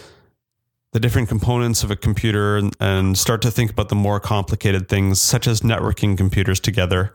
the 0.93 1.01
different 1.01 1.29
components 1.29 1.83
of 1.83 1.91
a 1.91 1.97
computer 1.97 2.57
and, 2.57 2.77
and 2.81 3.19
start 3.19 3.43
to 3.43 3.51
think 3.51 3.73
about 3.73 3.89
the 3.89 3.97
more 3.97 4.21
complicated 4.21 4.89
things, 4.89 5.21
such 5.21 5.49
as 5.49 5.62
networking 5.62 6.17
computers 6.17 6.61
together. 6.61 7.15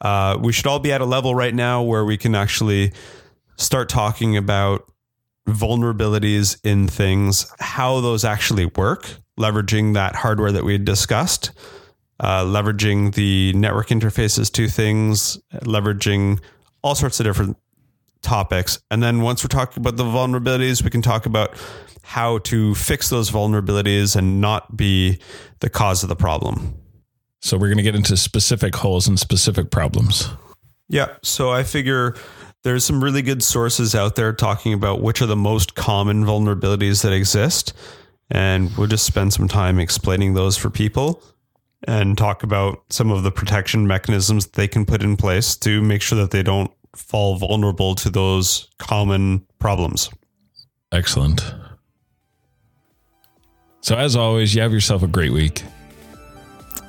Uh, 0.00 0.36
we 0.40 0.52
should 0.52 0.66
all 0.66 0.78
be 0.78 0.92
at 0.92 1.00
a 1.00 1.06
level 1.06 1.34
right 1.34 1.54
now 1.54 1.82
where 1.82 2.04
we 2.04 2.18
can 2.18 2.34
actually 2.34 2.92
start 3.56 3.88
talking 3.88 4.36
about 4.36 4.86
vulnerabilities 5.46 6.58
in 6.64 6.88
things, 6.88 7.50
how 7.60 8.00
those 8.00 8.24
actually 8.24 8.66
work, 8.66 9.08
leveraging 9.38 9.94
that 9.94 10.16
hardware 10.16 10.52
that 10.52 10.64
we 10.64 10.72
had 10.72 10.84
discussed, 10.84 11.52
uh, 12.20 12.44
leveraging 12.44 13.14
the 13.14 13.52
network 13.54 13.88
interfaces 13.88 14.50
to 14.52 14.68
things, 14.68 15.38
leveraging 15.54 16.40
all 16.82 16.94
sorts 16.94 17.20
of 17.20 17.24
different 17.24 17.56
topics. 18.22 18.78
And 18.90 19.02
then 19.02 19.20
once 19.20 19.44
we're 19.44 19.48
talking 19.48 19.80
about 19.80 19.96
the 19.96 20.04
vulnerabilities, 20.04 20.82
we 20.82 20.90
can 20.90 21.02
talk 21.02 21.26
about 21.26 21.56
how 22.02 22.38
to 22.38 22.74
fix 22.74 23.08
those 23.08 23.30
vulnerabilities 23.30 24.16
and 24.16 24.40
not 24.40 24.76
be 24.76 25.18
the 25.60 25.68
cause 25.68 26.02
of 26.02 26.08
the 26.08 26.16
problem. 26.16 26.74
So 27.42 27.56
we're 27.56 27.68
going 27.68 27.78
to 27.78 27.82
get 27.82 27.94
into 27.94 28.16
specific 28.16 28.74
holes 28.74 29.06
and 29.06 29.18
specific 29.18 29.70
problems. 29.70 30.28
Yeah. 30.88 31.16
So 31.22 31.50
I 31.50 31.64
figure 31.64 32.14
there's 32.66 32.84
some 32.84 33.02
really 33.02 33.22
good 33.22 33.44
sources 33.44 33.94
out 33.94 34.16
there 34.16 34.32
talking 34.32 34.72
about 34.72 35.00
which 35.00 35.22
are 35.22 35.26
the 35.26 35.36
most 35.36 35.76
common 35.76 36.24
vulnerabilities 36.24 37.04
that 37.04 37.12
exist. 37.12 37.72
And 38.28 38.76
we'll 38.76 38.88
just 38.88 39.06
spend 39.06 39.32
some 39.32 39.46
time 39.46 39.78
explaining 39.78 40.34
those 40.34 40.56
for 40.56 40.68
people 40.68 41.22
and 41.86 42.18
talk 42.18 42.42
about 42.42 42.82
some 42.90 43.12
of 43.12 43.22
the 43.22 43.30
protection 43.30 43.86
mechanisms 43.86 44.48
they 44.48 44.66
can 44.66 44.84
put 44.84 45.00
in 45.00 45.16
place 45.16 45.54
to 45.58 45.80
make 45.80 46.02
sure 46.02 46.18
that 46.18 46.32
they 46.32 46.42
don't 46.42 46.72
fall 46.96 47.36
vulnerable 47.36 47.94
to 47.94 48.10
those 48.10 48.68
common 48.80 49.46
problems. 49.60 50.10
Excellent. 50.90 51.54
So, 53.80 53.94
as 53.94 54.16
always, 54.16 54.56
you 54.56 54.62
have 54.62 54.72
yourself 54.72 55.04
a 55.04 55.06
great 55.06 55.30
week. 55.30 55.62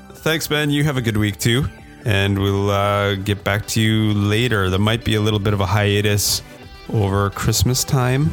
Thanks, 0.09 0.47
Ben. 0.47 0.71
You 0.71 0.83
have 0.85 0.97
a 0.97 1.03
good 1.03 1.17
week 1.17 1.37
too 1.37 1.67
and 2.07 2.39
we'll 2.39 2.69
uh, 2.69 3.15
get 3.15 3.43
back 3.43 3.65
to 3.67 3.81
you 3.81 4.13
later. 4.13 4.69
There 4.69 4.79
might 4.79 5.03
be 5.03 5.15
a 5.15 5.21
little 5.21 5.39
bit 5.39 5.53
of 5.53 5.59
a 5.59 5.65
hiatus 5.65 6.41
over 6.93 7.29
Christmas 7.31 7.83
time. 7.83 8.29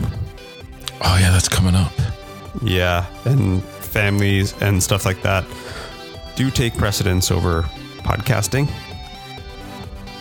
Oh, 1.02 1.18
yeah, 1.20 1.32
that's 1.32 1.48
coming 1.48 1.74
up. 1.74 1.92
Yeah, 2.62 3.04
and 3.24 3.64
families 3.64 4.54
and 4.62 4.80
stuff 4.80 5.04
like 5.04 5.20
that 5.22 5.44
do 6.36 6.52
take 6.52 6.76
precedence 6.78 7.32
over 7.32 7.62
podcasting. 8.02 8.70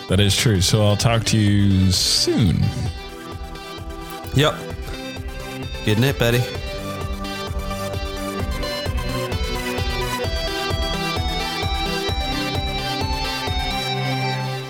That 0.10 0.20
is 0.20 0.36
true. 0.36 0.60
So 0.60 0.84
I'll 0.84 0.98
talk 0.98 1.24
to 1.26 1.38
you 1.38 1.92
soon. 1.92 2.58
Yep. 4.34 4.56
Good 5.86 6.00
night, 6.00 6.18
Betty. 6.18 6.63